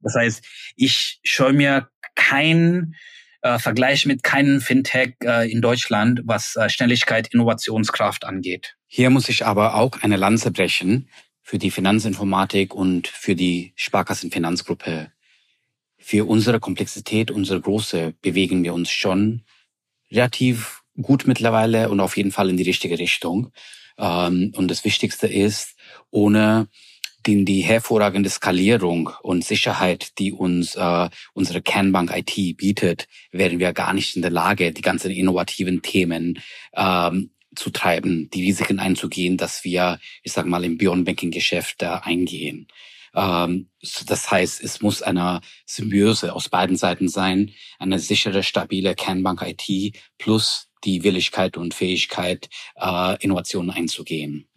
Das 0.00 0.16
heißt, 0.16 0.44
ich 0.74 1.20
scheue 1.22 1.52
mir 1.52 1.88
kein 2.16 2.96
äh, 3.42 3.58
Vergleich 3.58 4.04
mit 4.06 4.22
keinem 4.22 4.60
Fintech 4.60 5.14
äh, 5.22 5.50
in 5.50 5.60
Deutschland, 5.60 6.22
was 6.24 6.56
äh, 6.56 6.68
Schnelligkeit, 6.68 7.28
Innovationskraft 7.28 8.24
angeht. 8.24 8.74
Hier 8.86 9.10
muss 9.10 9.28
ich 9.28 9.46
aber 9.46 9.74
auch 9.74 10.02
eine 10.02 10.16
Lanze 10.16 10.50
brechen 10.50 11.08
für 11.42 11.58
die 11.58 11.70
Finanzinformatik 11.70 12.74
und 12.74 13.06
für 13.06 13.34
die 13.34 13.72
Sparkassenfinanzgruppe 13.76 15.12
für 16.04 16.26
unsere 16.28 16.60
Komplexität, 16.60 17.30
unsere 17.30 17.62
Große 17.62 18.12
bewegen 18.20 18.62
wir 18.62 18.74
uns 18.74 18.90
schon 18.90 19.42
relativ 20.10 20.82
gut 21.00 21.26
mittlerweile 21.26 21.88
und 21.88 21.98
auf 22.00 22.18
jeden 22.18 22.30
Fall 22.30 22.50
in 22.50 22.58
die 22.58 22.62
richtige 22.62 22.98
Richtung. 22.98 23.50
Ähm, 23.96 24.52
und 24.54 24.70
das 24.70 24.84
Wichtigste 24.84 25.26
ist, 25.26 25.76
ohne 26.10 26.68
den, 27.26 27.46
die 27.46 27.62
hervorragende 27.62 28.28
Skalierung 28.28 29.10
und 29.22 29.46
Sicherheit, 29.46 30.18
die 30.18 30.30
uns 30.30 30.76
äh, 30.76 31.08
unsere 31.32 31.62
Kernbank 31.62 32.14
IT 32.14 32.58
bietet, 32.58 33.08
wären 33.32 33.58
wir 33.58 33.72
gar 33.72 33.94
nicht 33.94 34.14
in 34.14 34.20
der 34.20 34.30
Lage, 34.30 34.72
die 34.72 34.82
ganzen 34.82 35.10
innovativen 35.10 35.80
Themen 35.80 36.42
ähm, 36.74 37.30
zu 37.56 37.70
treiben, 37.70 38.28
die 38.34 38.44
Risiken 38.44 38.78
einzugehen, 38.78 39.38
dass 39.38 39.64
wir, 39.64 39.98
ich 40.22 40.32
sag 40.32 40.44
mal, 40.44 40.64
im 40.64 40.76
Beyond 40.76 41.06
Banking 41.06 41.30
Geschäft 41.30 41.82
äh, 41.82 41.86
eingehen. 41.86 42.66
Ähm, 43.14 43.70
das 44.06 44.30
heißt, 44.30 44.62
es 44.62 44.80
muss 44.80 45.02
eine 45.02 45.40
Symbiose 45.66 46.32
aus 46.34 46.48
beiden 46.48 46.76
Seiten 46.76 47.08
sein, 47.08 47.52
eine 47.78 47.98
sichere, 47.98 48.42
stabile 48.42 48.94
Kernbank 48.94 49.42
IT 49.42 49.96
plus 50.18 50.68
die 50.84 51.02
Willigkeit 51.02 51.56
und 51.56 51.74
Fähigkeit, 51.74 52.48
äh, 52.76 53.22
Innovationen 53.22 53.70
einzugehen. 53.70 54.48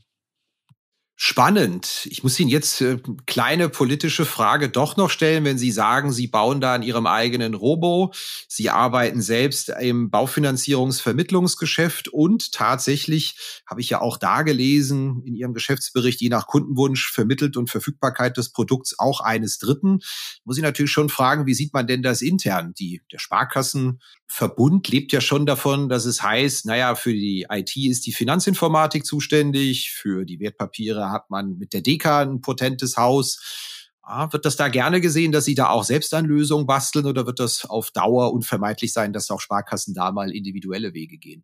Spannend. 1.20 2.08
Ich 2.12 2.22
muss 2.22 2.40
Ihnen 2.40 2.52
jetzt 2.52 2.80
äh, 2.80 3.00
kleine 3.26 3.70
politische 3.70 4.24
Frage 4.24 4.70
doch 4.70 4.98
noch 4.98 5.10
stellen, 5.10 5.46
wenn 5.46 5.58
Sie 5.58 5.72
sagen, 5.72 6.12
Sie 6.12 6.28
bauen 6.28 6.62
da 6.62 6.76
an 6.76 6.84
Ihrem 6.84 7.08
eigenen 7.08 7.56
Robo. 7.56 8.14
Sie 8.48 8.70
arbeiten 8.70 9.24
selbst 9.24 9.70
im 9.70 10.12
Baufinanzierungsvermittlungsgeschäft 10.12 12.08
und 12.10 12.52
tatsächlich 12.52 13.36
habe 13.66 13.82
ich 13.82 13.90
ja 13.90 14.00
auch 14.00 14.18
da 14.18 14.44
gelesen 14.44 15.24
in 15.26 15.34
Ihrem 15.34 15.56
Geschäftsbericht, 15.56 16.22
je 16.22 16.30
nach 16.30 16.46
Kundenwunsch 16.46 17.12
vermittelt 17.12 17.58
und 17.58 17.72
Verfügbarkeit 17.72 18.38
des 18.38 18.52
Produkts 18.52 19.00
auch 19.00 19.20
eines 19.20 19.58
Dritten. 19.58 20.02
Muss 20.44 20.58
ich 20.58 20.64
natürlich 20.64 20.92
schon 20.92 21.10
fragen, 21.10 21.48
wie 21.48 21.56
sieht 21.56 21.74
man 21.74 21.88
denn 21.88 22.04
das 22.04 22.22
intern? 22.22 22.76
Die, 22.78 23.02
der 23.12 23.18
Sparkassen 23.18 24.00
Verbund 24.30 24.90
lebt 24.90 25.14
ja 25.14 25.22
schon 25.22 25.46
davon, 25.46 25.88
dass 25.88 26.06
es 26.06 26.22
heißt, 26.22 26.66
naja, 26.66 26.96
für 26.96 27.14
die 27.14 27.48
IT 27.50 27.76
ist 27.78 28.06
die 28.06 28.12
Finanzinformatik 28.12 29.06
zuständig, 29.06 29.92
für 29.92 30.26
die 30.26 30.40
Wertpapiere 30.42 31.07
hat 31.12 31.30
man 31.30 31.58
mit 31.58 31.74
der 31.74 31.82
DEKA 31.82 32.22
ein 32.22 32.42
potentes 32.42 32.98
Haus. 32.98 33.96
Ah, 34.02 34.32
wird 34.32 34.46
das 34.46 34.56
da 34.56 34.70
gerne 34.70 35.02
gesehen, 35.02 35.32
dass 35.32 35.46
Sie 35.46 35.56
da 35.56 35.70
auch 35.70 35.84
selbst 35.84 36.14
an 36.14 36.26
Lösungen 36.26 36.66
basteln 36.66 37.06
oder 37.06 37.26
wird 37.26 37.40
das 37.40 37.66
auf 37.66 37.92
Dauer 37.92 38.32
unvermeidlich 38.34 38.94
sein, 38.94 39.12
dass 39.12 39.30
auch 39.30 39.42
Sparkassen 39.42 39.94
da 39.94 40.12
mal 40.12 40.32
individuelle 40.32 40.94
Wege 40.94 41.18
gehen? 41.18 41.44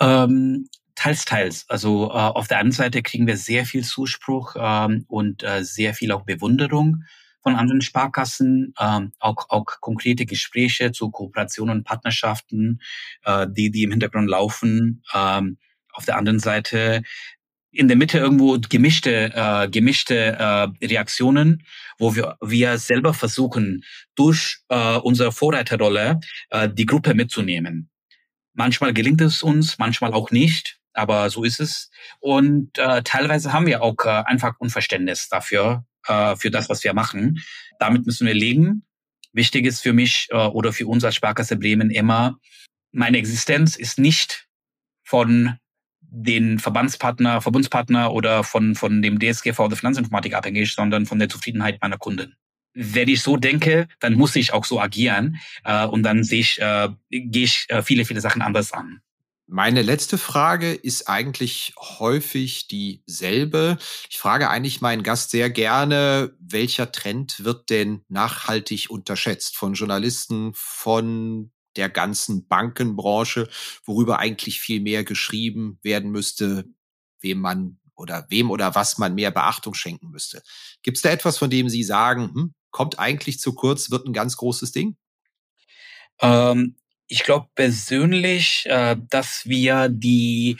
Ähm, 0.00 0.68
teils, 0.94 1.26
teils. 1.26 1.66
Also 1.68 2.10
äh, 2.10 2.14
auf 2.14 2.48
der 2.48 2.58
einen 2.58 2.72
Seite 2.72 3.02
kriegen 3.02 3.26
wir 3.26 3.36
sehr 3.36 3.66
viel 3.66 3.84
Zuspruch 3.84 4.56
ähm, 4.58 5.04
und 5.08 5.42
äh, 5.42 5.62
sehr 5.62 5.92
viel 5.92 6.12
auch 6.12 6.24
Bewunderung 6.24 7.04
von 7.42 7.56
anderen 7.56 7.80
Sparkassen, 7.80 8.74
ähm, 8.78 9.12
auch, 9.18 9.48
auch 9.48 9.64
konkrete 9.80 10.26
Gespräche 10.26 10.92
zu 10.92 11.10
Kooperationen 11.10 11.78
und 11.78 11.84
Partnerschaften, 11.84 12.80
äh, 13.24 13.46
die, 13.50 13.70
die 13.70 13.82
im 13.82 13.90
Hintergrund 13.90 14.28
laufen. 14.28 15.02
Ähm, 15.14 15.58
auf 15.92 16.04
der 16.04 16.16
anderen 16.16 16.38
Seite 16.38 17.02
in 17.72 17.88
der 17.88 17.96
Mitte 17.96 18.18
irgendwo 18.18 18.58
gemischte, 18.58 19.32
äh, 19.34 19.68
gemischte 19.68 20.36
äh, 20.38 20.86
Reaktionen, 20.86 21.64
wo 21.98 22.14
wir, 22.16 22.36
wir 22.40 22.78
selber 22.78 23.14
versuchen, 23.14 23.84
durch 24.14 24.58
äh, 24.68 24.96
unsere 24.96 25.32
Vorreiterrolle 25.32 26.20
äh, 26.50 26.68
die 26.68 26.86
Gruppe 26.86 27.14
mitzunehmen. 27.14 27.90
Manchmal 28.54 28.92
gelingt 28.92 29.20
es 29.20 29.42
uns, 29.42 29.78
manchmal 29.78 30.12
auch 30.12 30.30
nicht, 30.30 30.78
aber 30.92 31.30
so 31.30 31.44
ist 31.44 31.60
es. 31.60 31.90
Und 32.18 32.76
äh, 32.78 33.02
teilweise 33.02 33.52
haben 33.52 33.66
wir 33.66 33.82
auch 33.82 33.96
äh, 34.04 34.08
einfach 34.08 34.58
Unverständnis 34.58 35.28
dafür, 35.28 35.84
äh, 36.06 36.34
für 36.36 36.50
das, 36.50 36.68
was 36.68 36.82
wir 36.82 36.94
machen. 36.94 37.40
Damit 37.78 38.06
müssen 38.06 38.26
wir 38.26 38.34
leben. 38.34 38.84
Wichtig 39.32 39.64
ist 39.66 39.80
für 39.80 39.92
mich 39.92 40.28
äh, 40.30 40.36
oder 40.36 40.72
für 40.72 40.88
uns 40.88 41.04
als 41.04 41.14
Sparkasse 41.14 41.56
Bremen 41.56 41.90
immer, 41.90 42.36
meine 42.92 43.18
Existenz 43.18 43.76
ist 43.76 43.98
nicht 43.98 44.48
von 45.04 45.58
den 46.10 46.58
Verbandspartner, 46.58 47.40
Verbundspartner 47.40 48.12
oder 48.12 48.44
von, 48.44 48.74
von 48.74 49.00
dem 49.00 49.18
DSGV 49.18 49.68
der 49.68 49.76
Finanzinformatik 49.76 50.34
abhängig, 50.34 50.72
sondern 50.72 51.06
von 51.06 51.18
der 51.18 51.28
Zufriedenheit 51.28 51.80
meiner 51.80 51.98
Kunden. 51.98 52.36
Wenn 52.74 53.08
ich 53.08 53.22
so 53.22 53.36
denke, 53.36 53.88
dann 53.98 54.14
muss 54.14 54.36
ich 54.36 54.52
auch 54.52 54.64
so 54.64 54.80
agieren 54.80 55.38
äh, 55.64 55.86
und 55.86 56.02
dann 56.02 56.22
sehe 56.22 56.40
ich, 56.40 56.60
äh, 56.60 56.88
gehe 57.10 57.44
ich 57.44 57.66
äh, 57.68 57.82
viele, 57.82 58.04
viele 58.04 58.20
Sachen 58.20 58.42
anders 58.42 58.72
an. 58.72 59.00
Meine 59.52 59.82
letzte 59.82 60.16
Frage 60.16 60.72
ist 60.72 61.08
eigentlich 61.08 61.74
häufig 61.76 62.68
dieselbe. 62.68 63.78
Ich 64.08 64.18
frage 64.18 64.48
eigentlich 64.48 64.80
meinen 64.80 65.02
Gast 65.02 65.32
sehr 65.32 65.50
gerne, 65.50 66.36
welcher 66.38 66.92
Trend 66.92 67.42
wird 67.42 67.68
denn 67.68 68.02
nachhaltig 68.08 68.90
unterschätzt 68.90 69.56
von 69.56 69.74
Journalisten, 69.74 70.52
von 70.54 71.50
der 71.76 71.88
ganzen 71.88 72.46
Bankenbranche, 72.46 73.48
worüber 73.84 74.18
eigentlich 74.18 74.60
viel 74.60 74.80
mehr 74.80 75.04
geschrieben 75.04 75.78
werden 75.82 76.10
müsste, 76.10 76.64
wem 77.20 77.38
man 77.38 77.78
oder 77.94 78.26
wem 78.30 78.50
oder 78.50 78.74
was 78.74 78.98
man 78.98 79.14
mehr 79.14 79.30
Beachtung 79.30 79.74
schenken 79.74 80.10
müsste. 80.10 80.42
Gibt 80.82 80.96
es 80.96 81.02
da 81.02 81.10
etwas, 81.10 81.38
von 81.38 81.50
dem 81.50 81.68
Sie 81.68 81.84
sagen, 81.84 82.32
hm, 82.34 82.54
kommt 82.70 82.98
eigentlich 82.98 83.38
zu 83.40 83.54
kurz, 83.54 83.90
wird 83.90 84.06
ein 84.06 84.12
ganz 84.12 84.36
großes 84.36 84.72
Ding? 84.72 84.96
Ähm, 86.20 86.76
ich 87.06 87.24
glaube 87.24 87.48
persönlich, 87.54 88.64
äh, 88.66 88.96
dass 89.08 89.46
wir 89.46 89.88
die 89.88 90.56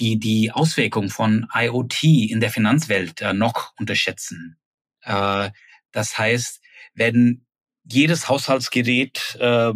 die 0.00 0.18
die 0.18 0.50
Auswirkung 0.50 1.10
von 1.10 1.46
IoT 1.54 2.04
in 2.04 2.40
der 2.40 2.50
Finanzwelt 2.50 3.20
äh, 3.20 3.34
noch 3.34 3.72
unterschätzen. 3.78 4.58
Äh, 5.02 5.50
das 5.92 6.16
heißt, 6.16 6.60
wenn 6.94 7.44
jedes 7.84 8.28
Haushaltsgerät 8.28 9.36
äh, 9.40 9.72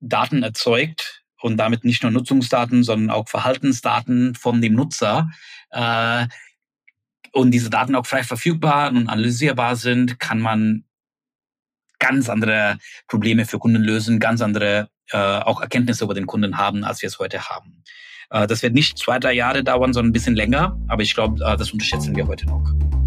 Daten 0.00 0.42
erzeugt 0.42 1.24
und 1.40 1.56
damit 1.56 1.84
nicht 1.84 2.02
nur 2.02 2.12
Nutzungsdaten, 2.12 2.84
sondern 2.84 3.10
auch 3.10 3.28
Verhaltensdaten 3.28 4.34
von 4.34 4.60
dem 4.60 4.74
Nutzer 4.74 5.30
äh, 5.70 6.26
und 7.32 7.50
diese 7.50 7.70
Daten 7.70 7.94
auch 7.94 8.06
frei 8.06 8.22
verfügbar 8.22 8.90
und 8.90 9.08
analysierbar 9.08 9.76
sind, 9.76 10.20
kann 10.20 10.40
man 10.40 10.84
ganz 11.98 12.28
andere 12.28 12.78
Probleme 13.08 13.44
für 13.44 13.58
Kunden 13.58 13.82
lösen, 13.82 14.20
ganz 14.20 14.40
andere 14.40 14.88
äh, 15.10 15.16
auch 15.18 15.60
Erkenntnisse 15.60 16.04
über 16.04 16.14
den 16.14 16.26
Kunden 16.26 16.56
haben, 16.56 16.84
als 16.84 17.02
wir 17.02 17.08
es 17.08 17.18
heute 17.18 17.48
haben. 17.48 17.82
Äh, 18.30 18.46
das 18.46 18.62
wird 18.62 18.74
nicht 18.74 18.98
zwei, 18.98 19.18
drei 19.18 19.32
Jahre 19.32 19.64
dauern, 19.64 19.92
sondern 19.92 20.10
ein 20.10 20.12
bisschen 20.12 20.36
länger, 20.36 20.78
aber 20.88 21.02
ich 21.02 21.14
glaube, 21.14 21.44
äh, 21.44 21.56
das 21.56 21.72
unterschätzen 21.72 22.14
wir 22.14 22.26
heute 22.26 22.46
noch. 22.46 23.03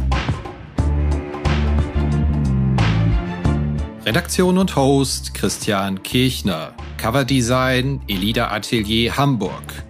Redaktion 4.05 4.59
und 4.59 4.75
Host 4.75 5.33
Christian 5.35 6.03
Kirchner. 6.03 6.75
Coverdesign 6.99 8.01
Elida 8.09 8.51
Atelier 8.51 9.17
Hamburg. 9.17 9.85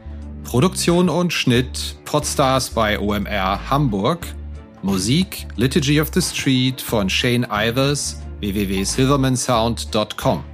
Produktion 0.45 1.09
und 1.09 1.32
Schnitt 1.32 1.97
Podstars 2.05 2.68
bei 2.68 3.01
OMR 3.01 3.70
Hamburg. 3.70 4.26
Musik 4.82 5.46
Liturgy 5.56 5.98
of 5.98 6.10
the 6.12 6.20
Street 6.20 6.80
von 6.80 7.08
Shane 7.08 7.44
Ivers 7.50 8.16
www.silvermansound.com. 8.40 10.49